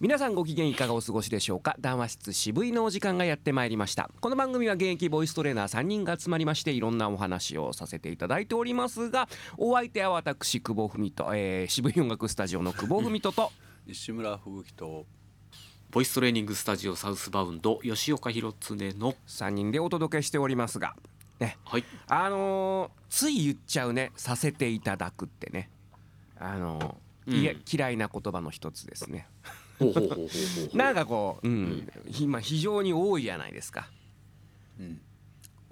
[0.00, 1.76] 皆さんご機嫌いかがお過ごしでしょうか？
[1.78, 4.10] 談話室渋いのお時間がやってまいりました。
[4.20, 9.28] この番組は現役ボイストレーナー3人が集まりましていろんなお話をさせていただいておりますが
[9.58, 13.52] お相手は私久保文と、えー、渋い音楽スタジオの久保文と と
[13.86, 15.04] 石村吹雪と
[15.90, 20.96] ボイストレーニングスタジオサウスバウンド吉岡弘恒の3人でお届けしておりますが
[21.40, 21.58] ね。
[21.64, 21.84] はい。
[22.06, 25.68] あのーつい言っちゃうねさせていただくってね。
[26.38, 29.26] あのーいやうん嫌いな言葉の一つですね
[29.80, 30.26] ほうほうほうほうほ
[30.72, 31.88] うなんかこう、うん
[32.20, 33.88] 今非常に多いじゃないですか。
[34.78, 35.00] うん。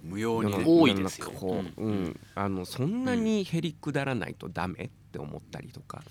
[0.01, 0.63] 無用にね。
[0.65, 2.19] 多いですよ世の中こう、うん。
[2.35, 6.01] あのそんなにへりくだらないとダメって思ったりとか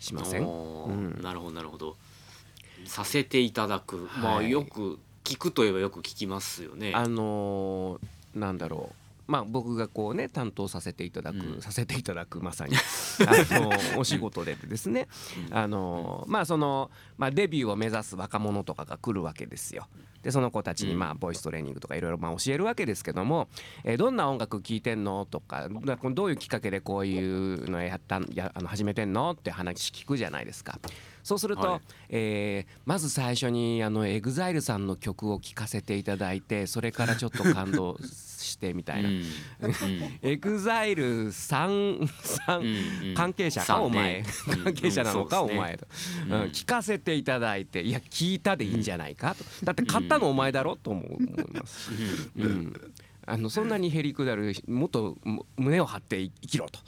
[0.00, 1.20] しません、うん。
[1.22, 1.96] なるほどなるほど。
[2.86, 4.50] させていただく、まあはい。
[4.50, 6.92] よく聞くといえばよく聞きますよね。
[6.94, 11.60] あのーなんだろうまあ僕がこうね担当させていただく、うん。
[11.62, 12.76] させていただくまさに。
[13.26, 15.08] あのお仕事でですね。
[15.48, 15.56] うん。
[15.56, 19.88] あのーまあその、まあ、デビューを目指す若者とかが来るわけですよ。
[20.22, 20.98] でその子たちにうん。
[20.98, 23.48] まあボイストレーニングとかいろいろまあ教えるわけですけども、
[23.84, 30.78] えーどんな音楽聴いてんのとかだどういうきっかけでこういうのやったんやあの始めてんのって話聞くじゃないですか。
[31.22, 31.80] そうすると、はい。
[32.10, 39.08] えーまず最初にあの EXILE さんの曲を聴かせていただいてそれからちょっと感動してみたいな。
[39.08, 39.22] うん。
[40.22, 42.62] EXILE さんさん
[43.14, 44.24] 関係者かお前。
[44.48, 44.64] うん。
[44.64, 45.86] 関係者なのかお前と、
[46.26, 46.32] うん。
[46.32, 46.42] うん。
[46.48, 51.94] 聞かせていただいていや聞いたでいいんじゃないかとだって買ったのお前だろと思う思います。
[51.94, 51.98] し、
[52.36, 52.92] うん、
[53.26, 56.80] あのそんなにへりくだるもっとむ胸を張って生きろと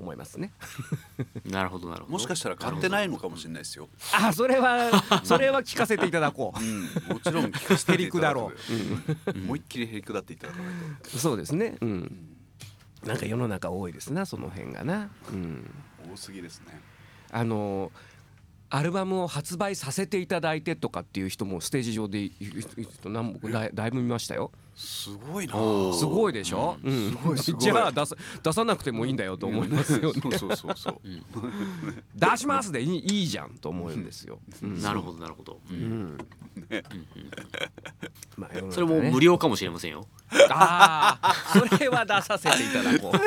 [0.00, 0.52] 思いますね。
[1.44, 3.88] なるほどなるほどもしかしたら買ってないのかもしれないですよ。
[4.12, 6.60] あそれはそれは聞かせていただこう。
[6.60, 6.82] うん、
[7.14, 8.52] もちろん聞かせてへりくだろ
[9.26, 9.30] う。
[9.38, 10.70] 思いっきりへりくだっていただかない
[11.04, 11.76] そうですね。
[11.80, 12.36] うん。
[13.04, 15.10] なんか世の中多いですなその辺がな。
[15.32, 15.70] うん。
[16.06, 16.80] と多すぎですね。
[17.30, 17.92] あの
[18.70, 24.52] アルバムを発売させていただいてとかっていう人もステージ上でいいい何僕だいだいぶ見ましたよ。
[24.80, 25.52] すごいな。
[25.92, 26.78] すごいでしょ？
[26.82, 27.10] うん。
[27.10, 27.60] すごいすごい。
[27.62, 30.20] じゃあ出さ出さなくてもいいんだよと思いますよね。
[30.22, 31.00] そうそうそうそう。
[32.16, 34.38] 出しますでいいいいじゃんと思うんですよ。
[34.62, 34.80] うん。
[34.80, 36.18] なるほどなるほど、ううん。
[38.70, 40.06] それも無料かもしれませんよ。
[40.48, 43.20] ああそれは出させていただこう。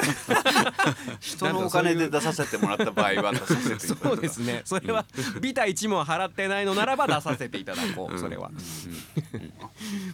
[1.20, 4.08] 人のお金で出させてもらった場合は出させていただく。
[4.09, 4.62] そうですね。
[4.66, 5.06] それは
[5.40, 8.18] ビタ一問払ってないのならば出させていただこう。
[8.18, 8.50] それは。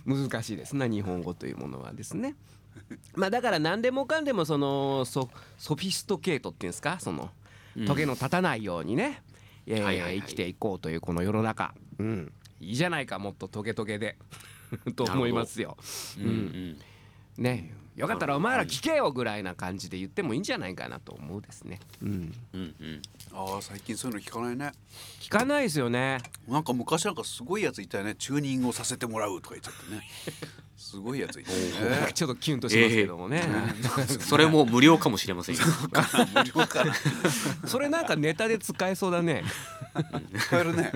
[0.05, 2.35] 難しいですな日本語というものはですね。
[3.15, 6.97] まあだから何でもかんでもそのソソフィストケートっていうんですか？
[6.99, 7.31] その
[7.75, 7.85] うん。
[7.85, 9.21] トゲの立たないようにね、
[9.65, 10.21] えーはいはいはい。
[10.21, 14.17] 生きていこうというこの世の中、うん、いいじゃないかもっとトゲトゲで。
[14.95, 15.77] と思いますよ。
[16.19, 16.77] うんうん。
[17.43, 17.73] ね。
[17.95, 21.79] よかったらお前ら聞けよぐらいな感じで言ってもいいんじゃないかなと思うですね。
[22.01, 23.01] うん、うんうん
[23.33, 24.71] ああ最近そういうの聞かないね。
[25.21, 26.19] 聞かないですよね。
[26.47, 28.15] なんか昔なんかすごいやついたよね。
[28.15, 30.03] チューニングをさせてもらうとか言っちゃってね。
[30.77, 31.57] すごいやついたよ
[31.89, 32.11] ね。
[32.13, 33.43] ちょっとキュンとしますけどもね、
[34.21, 35.61] それも無料かもしれませんよ。
[36.33, 36.83] 無料か。
[36.83, 36.93] ら
[37.67, 39.43] それなんかネタで使えそうだね、
[40.39, 40.91] 使えるね。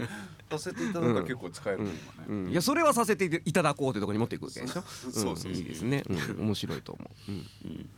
[0.50, 2.44] させていただく結構使えるね今ね。
[2.46, 4.84] うん、いやそれはさせていただこうというところに持っていくわけでしょ？
[4.84, 5.56] そうそうそうん。
[5.56, 7.90] いいですね、うん、面白いと思う、うん、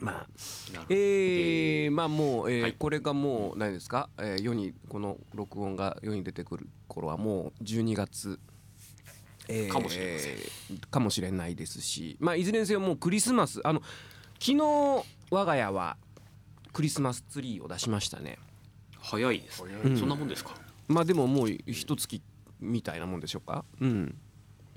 [0.00, 0.26] まあ
[0.88, 2.74] えー、まあもう、えーはい。
[2.74, 8.38] これがもう何ですか、えー世にこの録音が世に出てくる頃はもう12月、
[9.48, 10.30] えーかもしれませ
[10.74, 10.78] ん。
[10.90, 13.80] かもしれないですしまあいずれにせよもうクリスマスあの
[14.38, 15.96] 昨日我が家は
[16.72, 18.38] クリスマスツリーを出しましたね。
[19.00, 19.96] 早いですね、うん。
[19.96, 20.54] そんなもんですか、
[20.86, 22.22] まあでももう一月
[22.60, 23.64] みたいなもんでしょうか？
[23.80, 24.14] うん。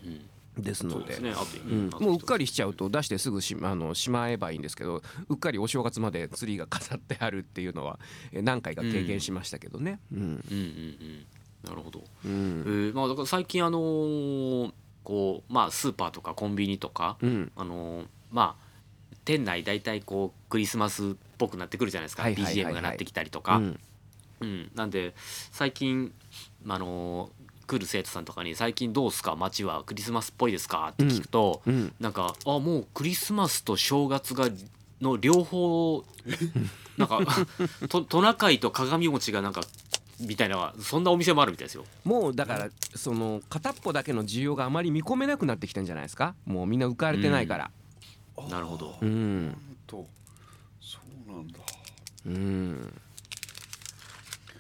[0.03, 1.19] うん、ですので。
[1.19, 1.34] ね。
[1.66, 1.89] うん。
[1.89, 8.00] もううっかりしちゃうと出してすぐしあのしまえばいいんですけどうっかりお正月までツリーが飾ってあるっていうのは
[8.31, 10.00] えー何回か経験しましたけどね。
[10.13, 10.19] うん。
[10.19, 10.25] うん。
[10.25, 11.25] うんうん
[11.63, 14.73] なるほど、うえんーまあだから最近あのー
[15.03, 17.51] こうまあスーパーとかコンビニとか、うん。
[17.56, 18.72] あのーまあ
[19.25, 22.73] 店内大体こうクリスマスっぽくなってくるじゃないですか、はいはいはいはい。
[22.73, 23.79] BGM が鳴ってきたりとか、うん。
[24.41, 25.13] うん、なんで
[25.51, 26.11] 最近
[26.67, 27.41] あのー
[27.72, 29.35] 来る生徒さんとかに「最近どうすか？
[29.35, 31.94] 街はクリスマスっぽいですか?」って聞くと、うん。
[32.00, 34.50] なんか「あもうクリスマスと正月が
[35.00, 36.03] の両方
[36.97, 37.20] なんか
[37.90, 39.62] とトナカイと鏡餅がなんか
[40.20, 41.85] みたいなそんなお店もあるみたいですよ。
[42.03, 46.35] もうだからその片っぽだけの需要があまり見込めなくなってきてんじゃないですか？
[46.46, 47.72] もうみんな浮かれてないから。
[48.50, 48.97] なるほど。
[49.02, 49.58] うんうん。
[49.88, 50.06] と
[50.82, 51.59] そうなんだ。
[52.28, 53.02] うん。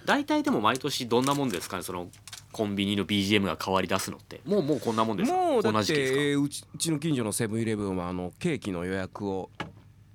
[0.05, 1.83] 大体でも毎年どんなもんですかね？
[1.83, 2.09] その
[2.51, 4.41] コンビニの BGM が変わり出すのって。
[4.45, 5.37] もうもうこんなもんですか？
[5.37, 6.19] もうだっこんな時期ですか？
[6.19, 9.49] てえーうちうちの近所のセブンイレブンはあのケーキの予約を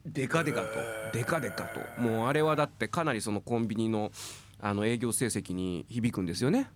[0.04, 0.68] デカデカと
[1.12, 1.80] デカデカと。
[2.00, 4.12] もうあれはだってかなりそのコンビニの
[4.60, 6.70] あの営業成績に響くんですよね。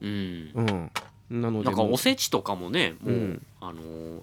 [0.00, 0.90] うん。
[1.30, 1.92] うん、なのでなんかもう。
[1.94, 3.46] おせちとかもねもう、うん。
[3.60, 3.82] あの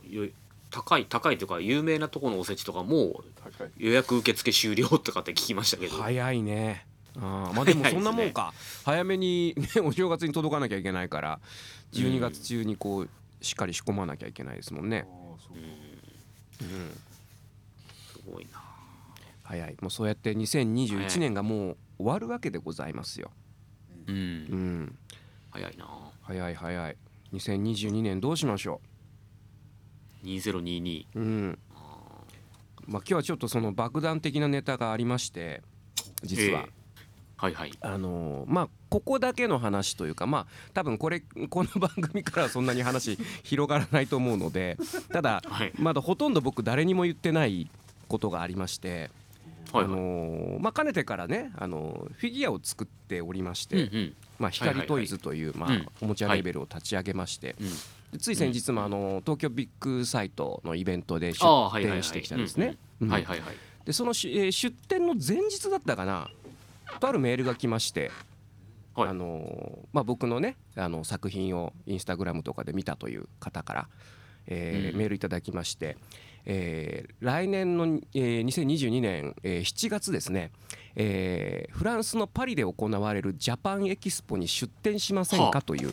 [0.09, 0.29] よ
[0.71, 3.69] 高い高いというか有名なところのおせちとかも高い。
[3.77, 6.85] 予約受付終了とかって聞きましたけど、早いね
[7.17, 8.53] あーまあでもそんなもんか、
[8.83, 11.39] 早めに、ね、 お正月に届かなきゃいけないから
[11.93, 13.09] 12月中にこう
[13.41, 15.05] しっかり仕込まなきゃいけないですもんね、
[16.61, 16.67] うん、
[18.13, 18.63] すごいな。
[19.43, 19.77] 早い。
[19.81, 23.31] もうそうやって2021年がもう終わるわけでございますよ、
[24.07, 24.81] ううん。
[24.83, 24.97] ん、
[25.51, 25.87] 早いな。
[26.23, 26.97] 早い早い。
[27.33, 28.81] 2022年どうしましょ
[30.23, 31.59] 2022う、うん。
[32.87, 35.61] まあ、今日はちょっとその爆弾的なネタがありまして
[36.23, 36.84] 実は、ええ
[37.37, 37.71] はいはい。
[37.81, 44.77] あのーまあここだけの話というかまあ多分これこの番組からはそんなに話広がらないと思うので
[45.11, 45.73] ただはい。
[45.77, 47.69] まだほとんど僕誰にも言ってない
[48.07, 49.09] ことがありまして、
[49.73, 49.95] あはいはい。
[49.95, 54.13] のーまあ、かねてからね、あのーフィギュアを作っておりまして、うんうん。
[54.39, 55.87] まあ、光トイズという、まあうん。
[56.01, 57.55] おもちゃレーベルを立ち上げまして、
[58.19, 61.39] つい先日もあの東京ビッグサイトのイベントで出
[61.81, 62.77] 展してきたんですね。
[63.01, 63.55] うんはいはいはい。
[63.85, 66.29] でそのし、えー出展の前日だったかな
[66.99, 68.11] とあるメールが来まして、
[68.95, 69.09] はい。
[69.09, 73.87] あのーまあ、僕のねあの作品をインスタグラムとかで見たという方から、
[74.47, 74.99] えーうん。
[74.99, 75.97] メールいただきまして、
[76.45, 80.51] えー来年の、えー2022年、えー7月ですね、
[80.95, 85.51] えーフランスのパリで行われるジャパンエキスポに出展しませんはあ。
[85.51, 85.91] かという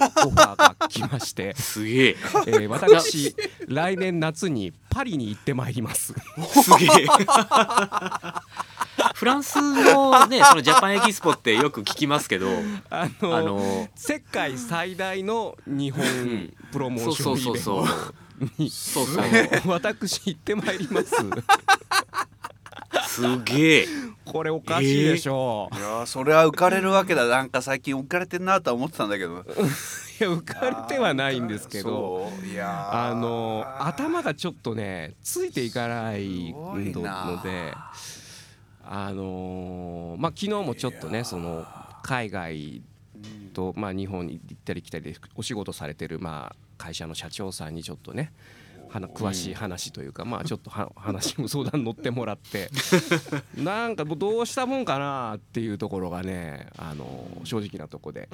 [0.00, 2.16] オファーが来まして、すげえ。
[2.46, 3.34] えー私
[3.68, 6.14] 来年夏にパリに行ってまいります。
[6.14, 7.06] すげえ。
[9.14, 12.48] フランスのねそのジャパンエキスポってよく聞きますけど
[12.90, 16.52] あのあの世界最大の日本ん。
[16.72, 18.02] プロモーションイベントそうそうそ
[18.42, 19.24] うにそうそう。
[19.24, 19.26] あ
[19.66, 21.14] の私行ってまいります
[23.06, 23.86] すげえ。
[24.24, 25.68] これおかしいでしょ。
[25.72, 27.26] いやーそれは浮かれるわけだ。
[27.26, 29.34] なんか最近浮かれてんなとは思ってたんだけど。
[29.34, 32.30] う、 いや浮かれてはないんですけど。
[32.58, 37.74] あの頭がちょっとねついていかないので
[38.82, 41.66] あのまあ昨日もちょっとねその
[42.02, 42.82] 海外
[43.54, 48.32] と、まあ、日本に行ったり来たりでお仕事されてる、まあ、会社の社長さんにちょっとね
[49.00, 52.70] 詳しい話というか、まあ、ちょっとは 話も相談乗ってもらって
[53.56, 58.28] なんかもうどうしたもんかなっていうところがねあの正直なとこで。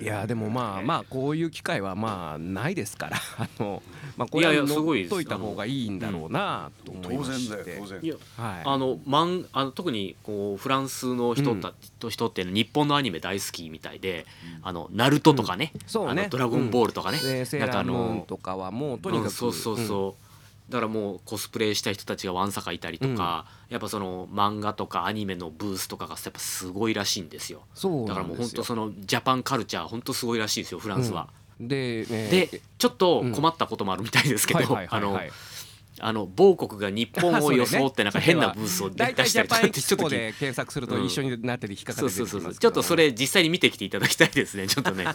[0.00, 3.82] いやでもまあまあこういう機会はまあないですから あの、
[4.16, 7.56] まあ、これはいやいやすごいです乗っといた方がいいんだろうなと思い当まして。
[7.56, 8.62] 然だよ当然いやはい。
[8.64, 14.26] あのマンあの特にこうフランスの人た、と人って日本のアニメ大好きみたいで
[14.62, 16.22] 「あのナルトとかね,、そうね。
[16.22, 20.29] あのドラゴンボールとかね、でセーラームーンとかはもうとにかく、うんそうそうそう、
[20.70, 27.62] だからもうコスプレした人たちがわんさかいたりとか、やっぱその漫画とかアニメのブースとかがやっぱすごいらしいんですよ。
[27.74, 31.28] そうだからもう本当そのジャパンカルチャー本当すごいらしいですよフランスは、
[31.60, 35.30] で、ね、でちょっと困ったこともあるみたいですけど、はいはいはいあのはい
[36.00, 39.60] あの某国が日本を装ってなんか変な ブースを出したりとか。
[39.60, 45.04] ってちょっと検索すると一緒になってて引っかかっちょっとそれ実際に見てきていただきたいですねちょっとね。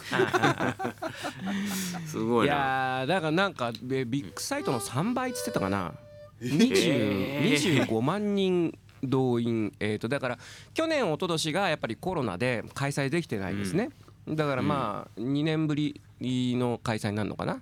[2.07, 5.93] すごいいなやーだからなんかえビッグサイトの3倍っつってたかな、
[6.41, 10.39] え20ー25万人動員、えー、とだから
[10.73, 13.89] 去年一昨年がやっぱりコロナで開催できてないですね、
[14.27, 17.61] だからまあ2年ぶりの開催になるのかな、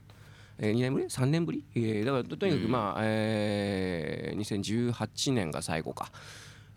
[0.60, 6.12] えー、2年ぶり？3年ぶり、えーだからととにかくまあ、えー2018年が最後か、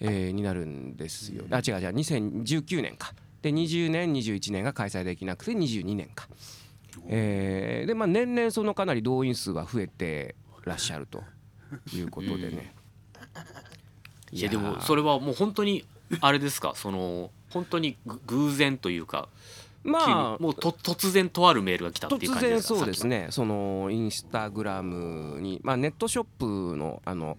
[0.01, 1.45] えーになるんですよ。
[1.51, 1.95] あ違う違う。
[1.95, 3.13] 2019年か。
[3.43, 6.27] で20年21年が開催できなくて22年か、
[7.09, 11.23] えーでまあ年々そのかなり動員数は増えてらっしゃると。
[11.93, 12.73] いうことでね、
[14.31, 15.85] いやでもそれはもう本当に
[16.21, 16.73] あれですか？
[16.77, 19.29] その本当にぐ偶然というか
[19.87, 22.75] まあもうと突然とあるメールが来たっていう突感じですか？
[22.75, 23.29] 然そうですね。
[23.31, 27.39] そのインスタグラムに、まあ、ネットショップのあの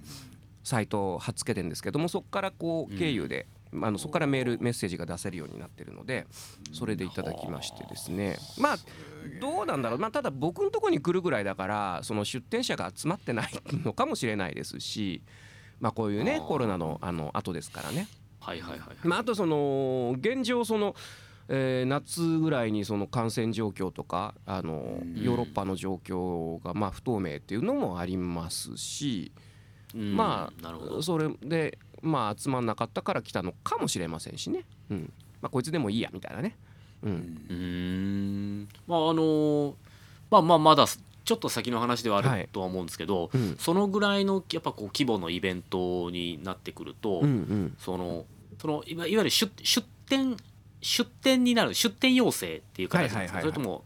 [0.63, 3.47] サイトを貼っつけてるんですけどもそこからこう経由で、
[3.81, 6.27] あのそこからメールメッセージが出せるようになってるので
[6.73, 8.37] それでいただきましてですね。
[8.57, 8.77] まあ
[9.41, 13.51] どうなんだろう、まあ、ただ僕のところに来るぐらいだからその出店者が集まってない
[13.83, 15.21] のかもしれないですし、
[15.79, 18.07] まあ、こういうねコロナのあの後ですからね。
[18.39, 19.07] はいはいはい。
[19.07, 20.95] まあ、あとその現状その、
[21.49, 25.21] えー夏ぐらいにその感染状況とかあのうん。
[25.21, 29.31] ヨーロッパの状況がまあ不透明っていうのもありますし、
[29.95, 30.15] うん。
[30.15, 30.99] まなるほど。
[30.99, 35.13] あそれでまあ集まんなかったから来たのかもしれませんしね、うん。
[35.41, 36.57] まあ、こいつでもいいやみたいなね。
[37.03, 37.11] うん。
[37.49, 38.67] うーん。
[38.87, 39.75] まああの
[40.29, 42.43] まあまあまだちょっと先の話ではあはい。
[42.43, 43.55] るとは思うんですけど、うん。
[43.57, 47.75] そのぐらいのやっぱこう規模のイベントになってくると、うんうん。
[47.79, 48.25] その
[48.61, 50.35] そのいわいわゆる出出店
[50.81, 53.83] 出店になる出店要請っていう形なんですか、はいはいはいはいそれとも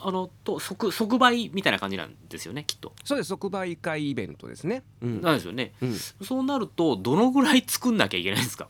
[0.00, 2.92] あのと即即売みたいな感じなんですよねきっと。
[3.04, 4.84] そうです即売会イベントですね。
[5.02, 5.72] うんなんですよね。
[5.82, 8.68] うんそうなるとどのぐらい作んなきゃいけないんですか？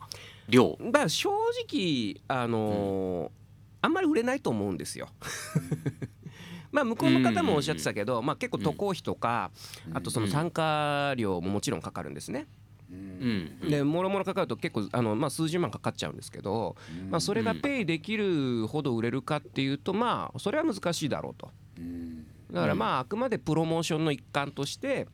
[0.49, 0.79] 量。
[0.81, 1.29] だから正
[1.69, 3.31] 直あのー
[3.81, 5.09] あんまり売れないと思うんですよ。
[6.73, 9.51] まあ向こうの方もおっしゃってたけど、まあ、結構渡航費とか、
[9.95, 12.47] あとその参加料ももちろんかかるんですね。
[12.91, 16.77] うんでもろもろかかると結構あの、まあ、数十万かかっちゃうんですけど、
[17.11, 21.51] まあ、それがペイできるほど売れるかっていうとまあそれは難しいだろうと。
[22.53, 25.07] だからまああくまでプロモーションの一環として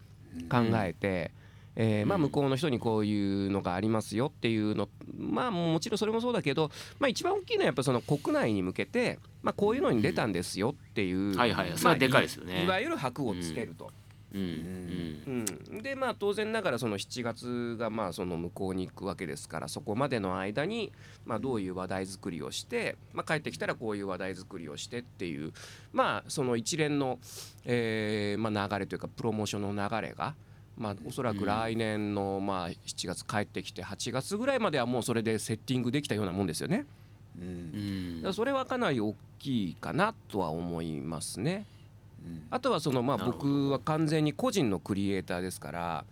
[0.49, 1.33] 考えて、
[1.77, 4.89] えーまあ向こうの人にこういうのがありますよっていうの
[5.19, 12.65] まあもちろんそれもそうだけど、まあ、一番大きいのはやっぱその国内に向けて、まあ、こういうのに出たんですよっていう、まあそれはでかいですよね。
[12.65, 13.91] いわゆる箔をつけると。
[14.35, 20.93] うんうんうん、でまあ当然ながらその7月がまあその向こうに行くわけですからそこまでの間に
[21.25, 25.53] まあどういう話題作りをして、まあ、帰ってきたらこういう話題作りをしてっていう
[25.93, 27.21] まあその一連の、
[27.65, 30.35] えーまあ、流れというかプロモーションの流れが。
[30.77, 36.85] まあ、おそらく来年のまあ7月帰ってきて8月ぐらいまではもうそれでセッティングできたようなもんですよね。
[37.39, 41.65] うんそれはかなり大きいかなとは思いますね。
[42.51, 46.05] あとはそのまあ僕は完全に個人のクリエイターですから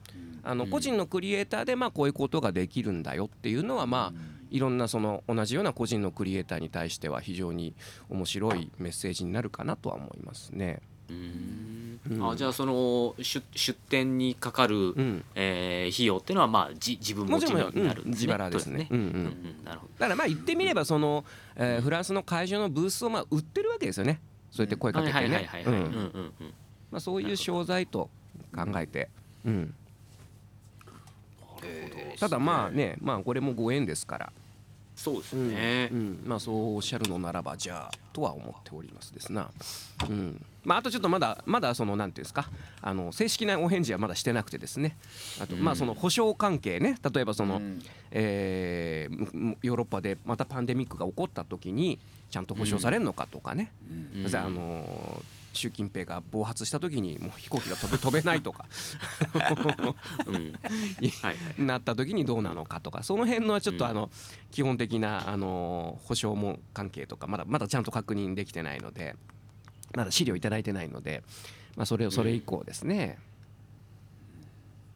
[0.43, 4.19] あの個人のクリエイターでまあこういうことができるんだよっていうのはまあ
[4.51, 7.75] いろんなその同じような個人のクリエイターに対しては非常に
[8.11, 10.83] 面白いメッセージになるかなとは思いますね。
[11.09, 12.01] うん。
[12.11, 12.31] うん。
[12.31, 17.55] あじゃあその出出店にかかる、うん、えー費用っていうのはまあじ自分持ちに
[17.85, 18.03] なる
[18.51, 18.89] ですね。
[18.91, 19.07] うんうん。
[19.07, 19.19] うんう
[19.63, 19.65] ん。
[19.65, 19.93] なるほど。
[19.99, 21.25] だからまあ言ってみればその、
[21.57, 24.21] えーフランスの会場のブースをまあ売ってるわけですよね。
[24.53, 28.11] そうやって声かけてはいはいねそういう商材と
[28.55, 29.09] 考えて、
[29.47, 29.75] うん。
[32.21, 34.33] ただまあね、まあこれもご縁ですから、
[34.95, 39.51] そうですうんねうん、まあそうおっしゃるのならばじゃあとは思っておりますですな。
[40.09, 40.45] うん。
[40.65, 42.49] まああとちょっとまだまだそのなんていうんですか、
[42.81, 44.97] あの正式なお返事はまだしてなくてですね。
[45.41, 47.61] あとまあその保証関係ね、例えばその、
[48.11, 51.99] えーむヨーロッパでまたパンデミックが起こった時に
[52.31, 53.73] ちゃんと保証されるのかとかね。
[54.35, 58.67] あのー習近平が暴発した時にもう飛行機が飛べ飛べないとか。
[60.27, 61.67] うん。
[61.67, 63.03] なった時にどうなのかとか。
[63.03, 63.91] その辺のはちょっとうん。
[63.91, 64.11] あの
[64.51, 69.17] 基本的なあの保証も関係とかまだまだちゃんと確認できてないので
[69.95, 71.23] まだ資料いただいてないので、
[71.77, 73.19] まあ、それをそれ以降ですね。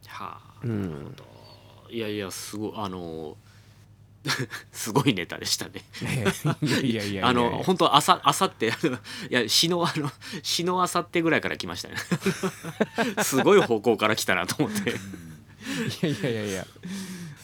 [0.07, 1.15] はあうん。
[1.89, 3.37] いやいやすごいあの
[4.71, 5.83] すごいネタでしたね。
[6.61, 8.67] いやいやいやあの本当あさあさって
[9.29, 10.11] いや死のあの
[10.43, 11.95] 死のあさってぐらいから来ましたね。
[13.23, 14.91] すごい方向から来たなと思って。
[14.91, 14.93] い
[16.01, 16.67] やいやいやいや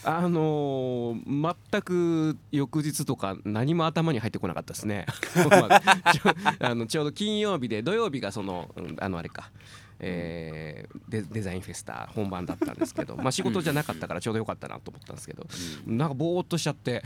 [0.04, 5.06] あのー全く翌日とか何も頭に入ってこなかったですね。
[5.50, 9.50] まあちょあのちょうど金曜日で土曜日がそのうんあのあれか、
[10.06, 15.46] えーデデザインフェスタ本番だったんですけど、まあ仕事じゃなかったからちょうどよかったなと思ったんですけど、
[15.86, 17.02] なんかぼーっとしちゃって、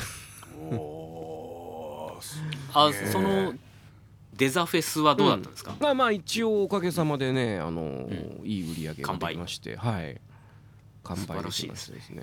[2.74, 3.54] あその
[4.34, 5.74] デザフェスはどうだったんですか？
[5.80, 10.20] まあまあ一応おかげさまでねあのーいい売り上げができまして、はい。
[11.04, 12.22] 完売できましてですね。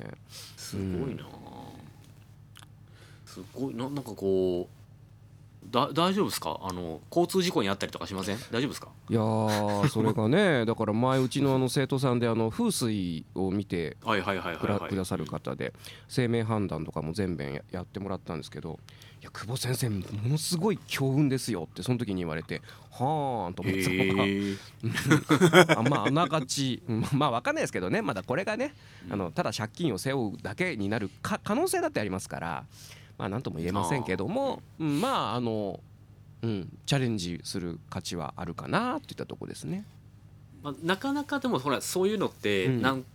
[0.58, 1.26] すごいな。
[3.26, 3.76] すごい。
[3.76, 4.76] ななんかこう
[5.72, 6.60] だ大丈夫ですか？
[6.62, 8.38] あの交通事故にあったりとかしません？
[8.52, 8.90] 大丈夫ですか？
[9.10, 15.74] いやーそれがね だから前うちのあの生徒さんであの風水を見てはいはいはいくださる方で
[16.08, 18.80] 生命判断とかも全編ややってもらったんですけど
[19.22, 28.74] 「いや久保先生ものすごい強運ですよ」ってその時に言われて「はーん」と思ってた まああながちうんまあ分かんないですけどねまだこれがね
[29.10, 32.66] あのただ借金を背負うだけになるか可能性だってありますから
[33.18, 35.80] まあ何とも言えませんけどもうんまああの、
[36.42, 39.86] うん、チャレンジする価値はあるかなといったところですね。
[40.64, 42.82] まあ、なかなかでもほらそういうのってうん。
[42.82, 43.06] なん,、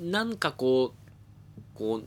[0.00, 2.06] なんかこうこう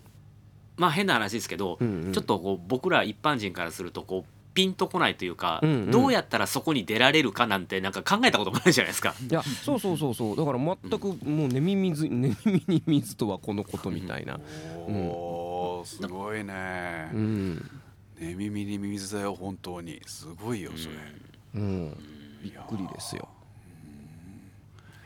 [0.77, 2.13] まあ変な話ですけど、うんうん。
[2.13, 5.91] ちょっとこう僕ら一般人からするとこうピンとこないというか、うんうん。
[5.91, 9.13] どうやったらそこに出られるかなんてなんか考えたこともないじゃないですか。
[9.29, 10.37] いやそうそうそうそう。
[10.37, 14.39] だから全くもう寝耳水 寝耳に水とはこのことみたいな、
[14.87, 15.44] おー
[15.85, 17.09] すごいね。
[17.13, 17.81] うん
[18.19, 20.01] 寝耳にミミズだよ本当に。
[20.05, 20.95] すごいよそれ。
[21.55, 21.97] うん、
[22.41, 23.27] びっくりですよ。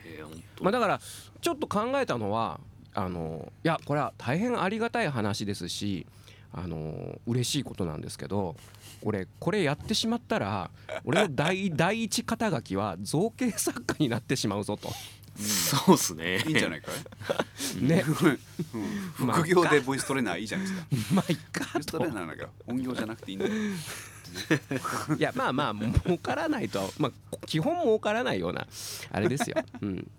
[0.05, 1.01] えーまあ、だから
[1.41, 2.59] ちょっと考えたのは
[2.93, 6.05] あのいやこれは大変ありがたい話ですし
[6.51, 8.55] あの嬉しいことなんですけど
[9.03, 10.71] 俺これやってしまったら
[11.05, 14.89] 俺の第 第一肩書きは造形作家になってしまうぞと。
[15.39, 16.39] そうっすね。
[16.45, 16.91] いいんじゃないか
[17.79, 18.03] い、 ね。
[19.19, 19.27] うん。
[19.27, 20.87] 副業でボイストレーナーいいじゃないですか。
[21.13, 23.53] まあいっかボイストレーナーなんか本業じゃなくていいんだよ。
[25.17, 28.67] いやまあまあ儲からないとはまあ基本儲からないような
[29.11, 29.55] あれですよ。
[29.81, 30.11] うん。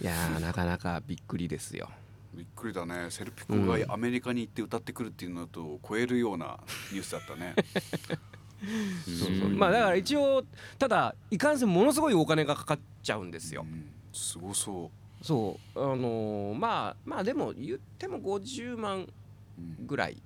[0.00, 1.90] いやーなかなかびっくりですよ。
[2.34, 3.10] びっくりだね。
[3.10, 6.58] セルピコがアメリカに行って歌ってくるっていうのと超えるような
[6.90, 7.54] ニュースだったね
[9.06, 9.48] そうそう。
[9.50, 10.44] まあだから一応
[10.78, 13.62] ただいかんせんものすごいお金がかかっちゃうんですよ。
[13.62, 13.74] う。
[13.74, 13.84] ん。
[14.12, 14.90] すごそ
[15.22, 15.80] そう。
[15.80, 19.08] あのーまあまあでも言っても50万
[19.86, 20.16] ぐらい。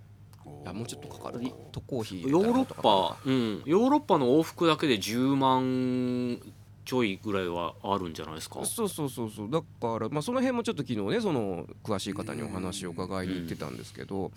[0.44, 1.40] おあもうちょっとかかる
[1.72, 3.62] 渡航費ヨーロッパうん。
[3.66, 6.38] ヨーロッパの往復だけで10万
[6.84, 8.64] ちょいぐらいはあるんじゃないですか？
[8.64, 9.50] そうそうそうそう。
[9.50, 14.30] だから、まあ、その辺もちょっと昨日ねその詳しい方にお話を伺いに行ってたんですけど、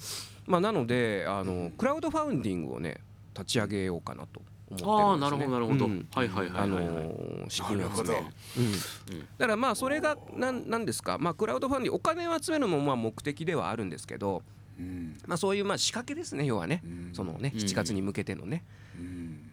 [0.48, 2.98] まあ、なのであのクラウドファウンディングをね
[3.40, 6.08] 立ち上げようかなと思ってるんです、ね、ああなるほどなるほど、うん。
[6.14, 14.44] はいはいはいあの資金集め、うん、だからまあそれがなんなんですか、まあ、クラウドファンディングお金を集めるのもまあ目的ではあるんですけど、
[14.78, 15.18] うん。
[15.26, 16.82] まあ、そういうまあ仕掛けですね要はね。
[16.86, 17.10] うん。
[17.14, 17.60] そのねうん。
[17.60, 18.64] 7月に向けてのね。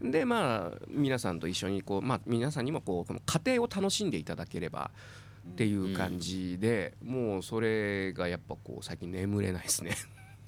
[0.03, 0.11] うん。
[0.11, 4.91] でまあ皆さんと一緒にこう、まあ、皆さんにもこうこの過程を楽しんでいただければ
[5.49, 9.97] っていう感じで、もうそれがやっぱこう最近眠れないですね。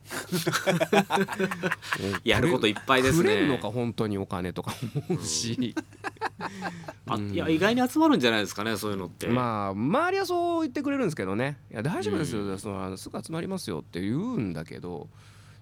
[2.25, 3.23] やることいっぱいですね。
[3.23, 4.75] くれんのか本当にお金とか
[5.09, 5.75] 思うし、
[7.07, 15.09] あいや意外に集まるんじゃないですかねそういうのって、まあ周りはそう言ってくれるんですけどね「いや大丈夫ですよ、そのすぐ集まりますよ」って言うんだけど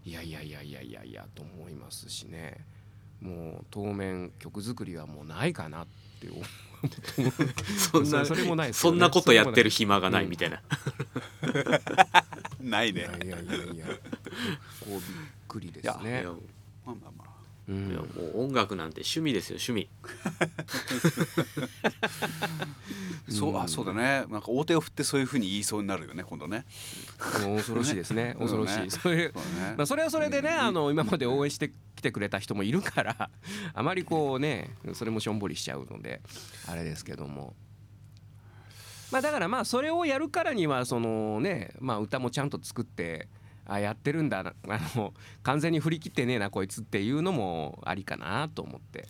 [0.05, 2.65] いやいやいやいやいやいやと思いますしね。
[3.21, 5.87] もう当面曲作りはもうないかなっ
[6.21, 6.45] て思う
[6.89, 8.73] そんなそれもないね。
[8.73, 10.61] そんなことやってる暇がないみたいな、
[12.61, 13.09] ないね。
[13.25, 13.87] いやいやいや。
[13.87, 13.93] こ
[14.87, 15.01] うびっ
[15.49, 16.31] くりですいねや。
[16.85, 17.26] まあまあまあ
[17.69, 17.91] うん。
[17.91, 19.89] いやもう音楽なんて趣味ですよ趣味。
[23.29, 24.25] そうあそうだね。
[24.29, 26.65] なんか大手を振ってそういうふうに言いそうになるよね今度ね。
[27.43, 28.37] もう恐ろしいですね。
[28.39, 28.77] そ う恐ろしい。
[28.77, 28.91] だね。
[28.91, 29.33] そうだね。
[29.77, 30.59] まあそれはそれでねうん。
[30.59, 33.31] あの今まで応援してきてくれた人もいるから
[33.75, 36.21] あまりこうねそれもしょんぼりしちゃうので
[36.67, 37.55] あれですけども。
[39.11, 43.29] まあだからまあそれをやるからにはそのねまあ歌もちゃんと作って
[43.67, 44.43] あやってるんだ。
[44.43, 49.07] なあの完全に振り切ってねえなこいつっていうのもありかなと思って。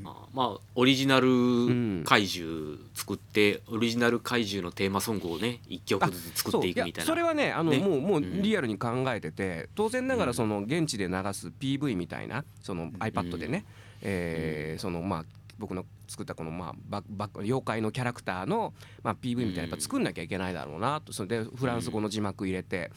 [0.00, 2.04] まあ、まあオリジナルん。
[2.04, 7.06] 怪獣作って、オリジナル怪獣のテーマソングをね一曲ずつ作っていくみたいな。
[7.06, 8.42] それはねあのねもうもううん。
[8.42, 13.64] リアルに考えてて当然ながらその現地で流す PV みたいなその iPad でね、
[14.02, 15.24] えーそのまあ
[15.58, 21.12] 僕の作ったこのまあババ妖怪のキャラクターのまあ PV みたいなやっぱ作んなきゃいけないだろうなと。
[21.12, 22.90] それでフランス語の字幕入れて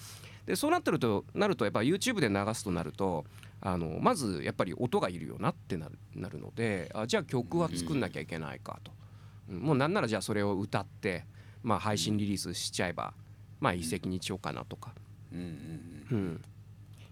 [0.50, 3.24] でそうなってるとなるとやっぱ YouTube で流すとなると
[3.62, 11.26] あのまずやっぱり音がいるよなってなるなるのであじゃあ曲は作んなきゃいけないかと、うんもうなんならじゃあそれを歌って
[11.64, 13.14] まあ配信リリースしちゃえば
[13.60, 14.94] まあ一石二鳥かなとか、
[15.34, 15.46] うんうん
[16.12, 16.42] うん、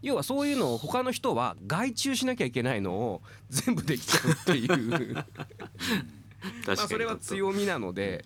[0.03, 5.13] 要はそういうのを他の人は外注しなきゃいけないのを 全部できちゃうっていう。
[5.13, 5.25] ま
[6.73, 8.23] あそれは強みなので、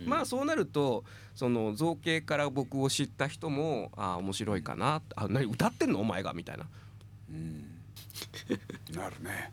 [0.00, 0.08] うん。
[0.08, 6.00] まあそうなるとその造形から僕を知った人もああ面白いかなあ何歌ってんの？
[6.00, 6.32] お前が？
[6.32, 6.66] みたいな。
[7.30, 7.36] うん。
[7.36, 7.66] うん
[8.94, 9.50] なるね。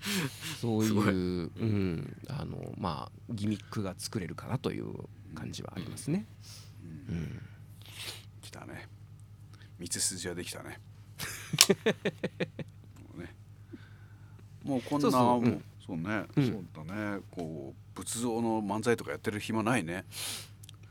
[0.60, 4.88] そういううん、あのまあギミックが作れるかなという
[5.36, 6.26] 感じはありますね。
[7.10, 7.42] うん。
[8.42, 8.88] 来たね。
[9.80, 10.80] 道筋はできたね。
[13.00, 13.36] もうね。
[14.64, 15.64] もうこんなそうそうもううん。
[15.86, 16.66] そうね、うん。
[16.74, 17.22] そうだね。
[17.32, 20.06] こう仏像の漫才とかやってる暇ないね。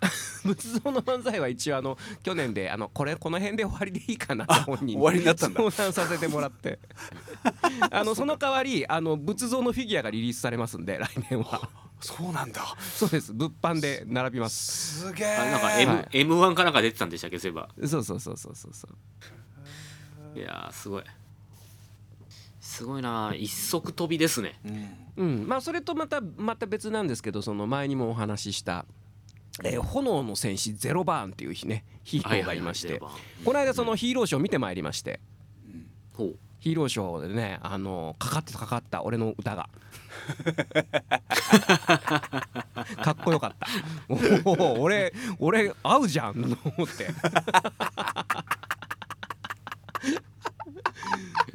[0.45, 5.61] 仏像の漫才は一応あの去年であのこれこの辺で終わりでいいかなって本人に終わりになったんだ。
[5.71, 6.81] 相談させてもらって。
[7.91, 11.69] あのその代わりあの仏像のフィギュアがリリースされますんで来年は。
[12.01, 12.63] そうなんだ。
[12.95, 13.33] そうです。
[13.33, 15.07] 物販で並びます。
[15.07, 15.37] すげえ。
[15.37, 16.09] あなんか M、はい。
[16.11, 17.69] M1 かなんか出てたんでしたっけそういえば。
[17.87, 20.39] そうそうそうそうそうそう。
[20.39, 21.05] いやーすごい
[22.67, 24.59] すごいな一足飛びですね。
[25.17, 25.27] うん。
[25.39, 25.49] うん。
[25.49, 28.85] まあそれとまたまた別なんですけどその前にもお話しした、
[29.63, 31.85] えー炎の戦士ゼロバーンっていう日ね。
[32.03, 35.21] ヒーローがいまして、はいはいはいこの間そのヒーローショー見てまいりまして。
[36.13, 36.37] ほう。
[36.59, 39.69] ヒーローショーでねあのかかってたかかった俺の歌が。
[43.03, 43.69] かっこよかった。
[44.45, 44.51] お
[44.81, 46.41] お俺俺合うじゃんと
[46.77, 47.07] 思って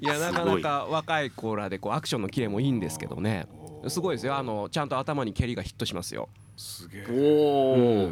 [0.02, 0.88] いやなかなか
[1.21, 3.45] 若い子らでこうアクションのキレもいいんですけどね。
[3.88, 4.36] すごいですよ。
[4.36, 6.29] あのちゃんと頭に蹴りがヒットしますよ。
[6.57, 8.12] すげえ。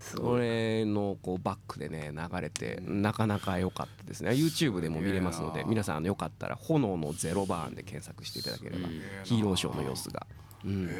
[0.00, 4.30] それのこうバックでね流れてなかなか良かったですね。
[4.30, 10.26] YouTube でも見れますので皆さんあのよかったら「炎のゼロバーン」で検索していただければうんヒーローショーの様子が、
[10.62, 10.90] うん、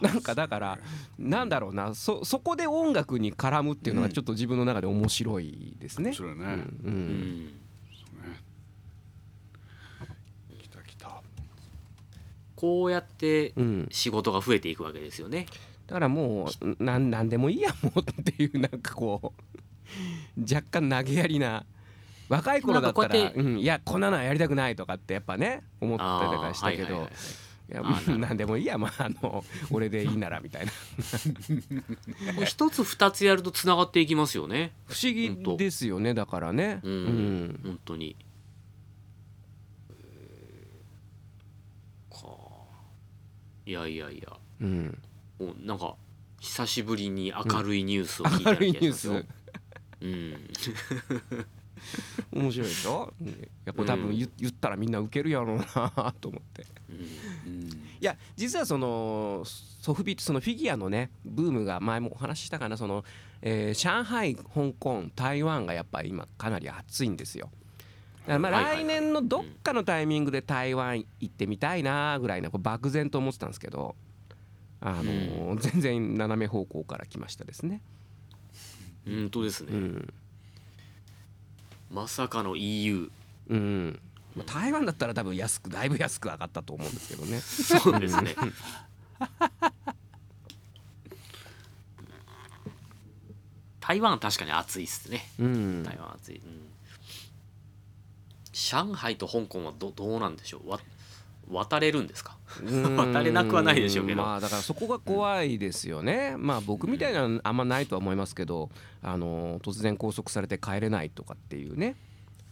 [0.00, 0.78] なんかだから
[1.18, 6.14] なんだろうなそそこで音楽に絡むっていうのがちょっと自分の中で面白いですね。
[6.14, 6.62] それね、うん。
[6.84, 7.62] うん
[10.58, 11.22] 来た来た
[12.62, 15.46] こうやってうん、仕事が増えていくわけですよね。
[15.88, 19.32] だからもうなんなんでもいいやもうっていうなんかこ
[20.36, 21.66] う若干投げやりな
[22.28, 27.08] 若い頃だったら、うん、いやこんなのはやりたくないとかってやっぱね思ったりとかしたけど、
[27.68, 30.72] いやあーなるほどなんでもいいやまああの俺でいいならみたいな
[32.46, 34.70] 一つ二つやるとつながっていきますよね。
[34.86, 36.78] 不思議ですよねだからね。
[36.84, 38.14] うん、うん本当に。
[43.72, 44.36] いやいやいや。
[44.60, 44.98] うん、
[45.40, 45.96] もうなんか
[46.40, 48.50] 久しぶりに明るいニュースを聞いた
[49.16, 49.24] よ
[50.02, 50.34] うん、
[52.32, 53.14] 面白いでしょ？
[53.64, 56.66] やっぱ多分言言ったらみんなウケるやろうなと思って。
[56.90, 56.96] うん。
[56.96, 57.70] うん。
[57.70, 62.76] いや実はそのソフビそのフィギュアのねブームが前もお話ししたかな。
[62.76, 63.04] その、
[63.40, 67.50] えー上海香港台湾がやっぱり今かなり熱いんですよ
[68.22, 73.96] だからまあ来年のどっかのタイミングで台湾行ってみたいなぐらいなこう漠然と思ってたんですけど
[74.80, 77.80] あのー全然斜め方向から来ましたですね。
[79.06, 80.12] 本当ですね、うん。
[81.90, 83.10] まさかの EU
[83.48, 84.00] うん。
[84.36, 87.40] まあ台湾だったら多分安くだいぶ安く上がったと思うんですけどね。
[87.40, 88.34] そうですね。
[93.80, 95.28] 台湾は確かに暑いっすね。
[95.38, 95.82] うん。
[95.82, 96.71] 台湾暑い、うん、
[98.52, 100.70] 上海と香港はどどうなんでしょう？
[100.70, 100.80] わ
[101.50, 102.36] 渡れるんですか？
[102.96, 104.22] 渡れなくはないでしょうけど。
[104.22, 106.34] まあだからそこが怖いですよね。
[106.38, 108.70] まあ僕みたいなのあんまないとは思いますけど、
[109.02, 111.96] あの突然拘束されて帰れないとかっていうね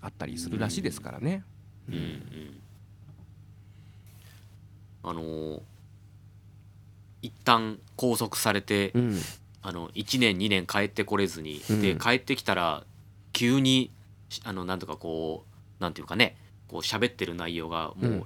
[0.03, 1.45] あったりするらしいですからね。
[1.89, 1.95] うん。
[1.95, 2.61] うん
[5.03, 5.61] あのー
[7.23, 9.19] 一旦拘束されて、うん。
[9.61, 11.83] あの1年2年帰ってこれずに、うん。
[11.83, 12.85] で帰ってきたら
[13.35, 13.91] 急に
[14.31, 15.50] しあのなんとかこう
[15.81, 16.37] なんていうかね
[16.69, 18.25] こう喋ってる内容がもう、うん。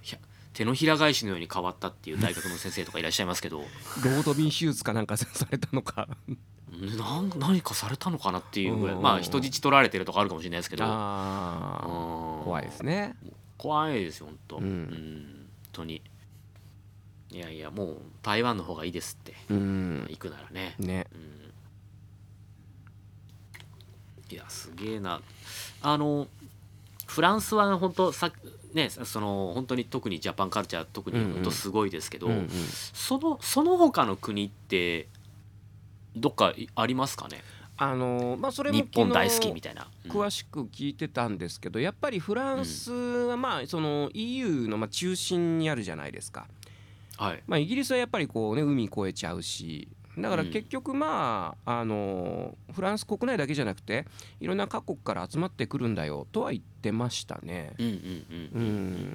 [0.53, 3.59] 手のひら返しのように変わったっていう大学の先生とかいらっしゃいますけど。
[3.59, 6.09] ロードビン手術かなんかされたのか。
[6.73, 9.03] んなん何かされたのかなっていうぐらいうん。
[9.03, 10.85] まあ人質取られてるとかあるかもしれないですけど。
[12.45, 13.17] 怖いですね。
[13.59, 14.65] 怖いですよ本当、うん。
[14.65, 16.03] うん本当に。
[17.33, 20.07] いやいやもう台湾の方がいいですって、うん。
[20.09, 21.09] 行くならね、ね。
[24.31, 25.21] いやすげえな。
[25.83, 26.29] あの
[27.07, 28.31] フランスは本当さ
[28.73, 32.49] ねその本当に特にジャパンカルチャー特に本当すごいですけど、うんうん。
[32.49, 35.09] そのその他の国って
[36.17, 37.43] どっかいありますかね？
[37.77, 46.47] あのまあそれも日本大好きみたいな、うん詳しく聞いてたんですけどやっぱりフランスはまあその EU のまあ中心にあるじゃないですか。
[47.17, 47.43] はい。
[47.47, 54.07] まあ、イギリスはやっぱりこうね海越えちゃうしだからうん結局まああのフランス国内だけじゃなくて
[54.41, 57.73] いろんな各国から集まってくるんだよとは言ってましたね。
[57.79, 58.63] うんうんううん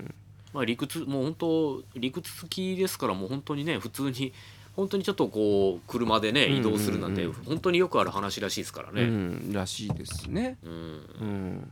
[0.06, 0.16] ん
[0.52, 4.34] まあ、理屈もう本当理屈付きですからもう本当にね普通に
[4.76, 9.06] 本当にちょっとこう車でね移動するなんて本当によくある話らしいですからうね。
[9.06, 10.58] んらしいですね。
[10.64, 11.72] うん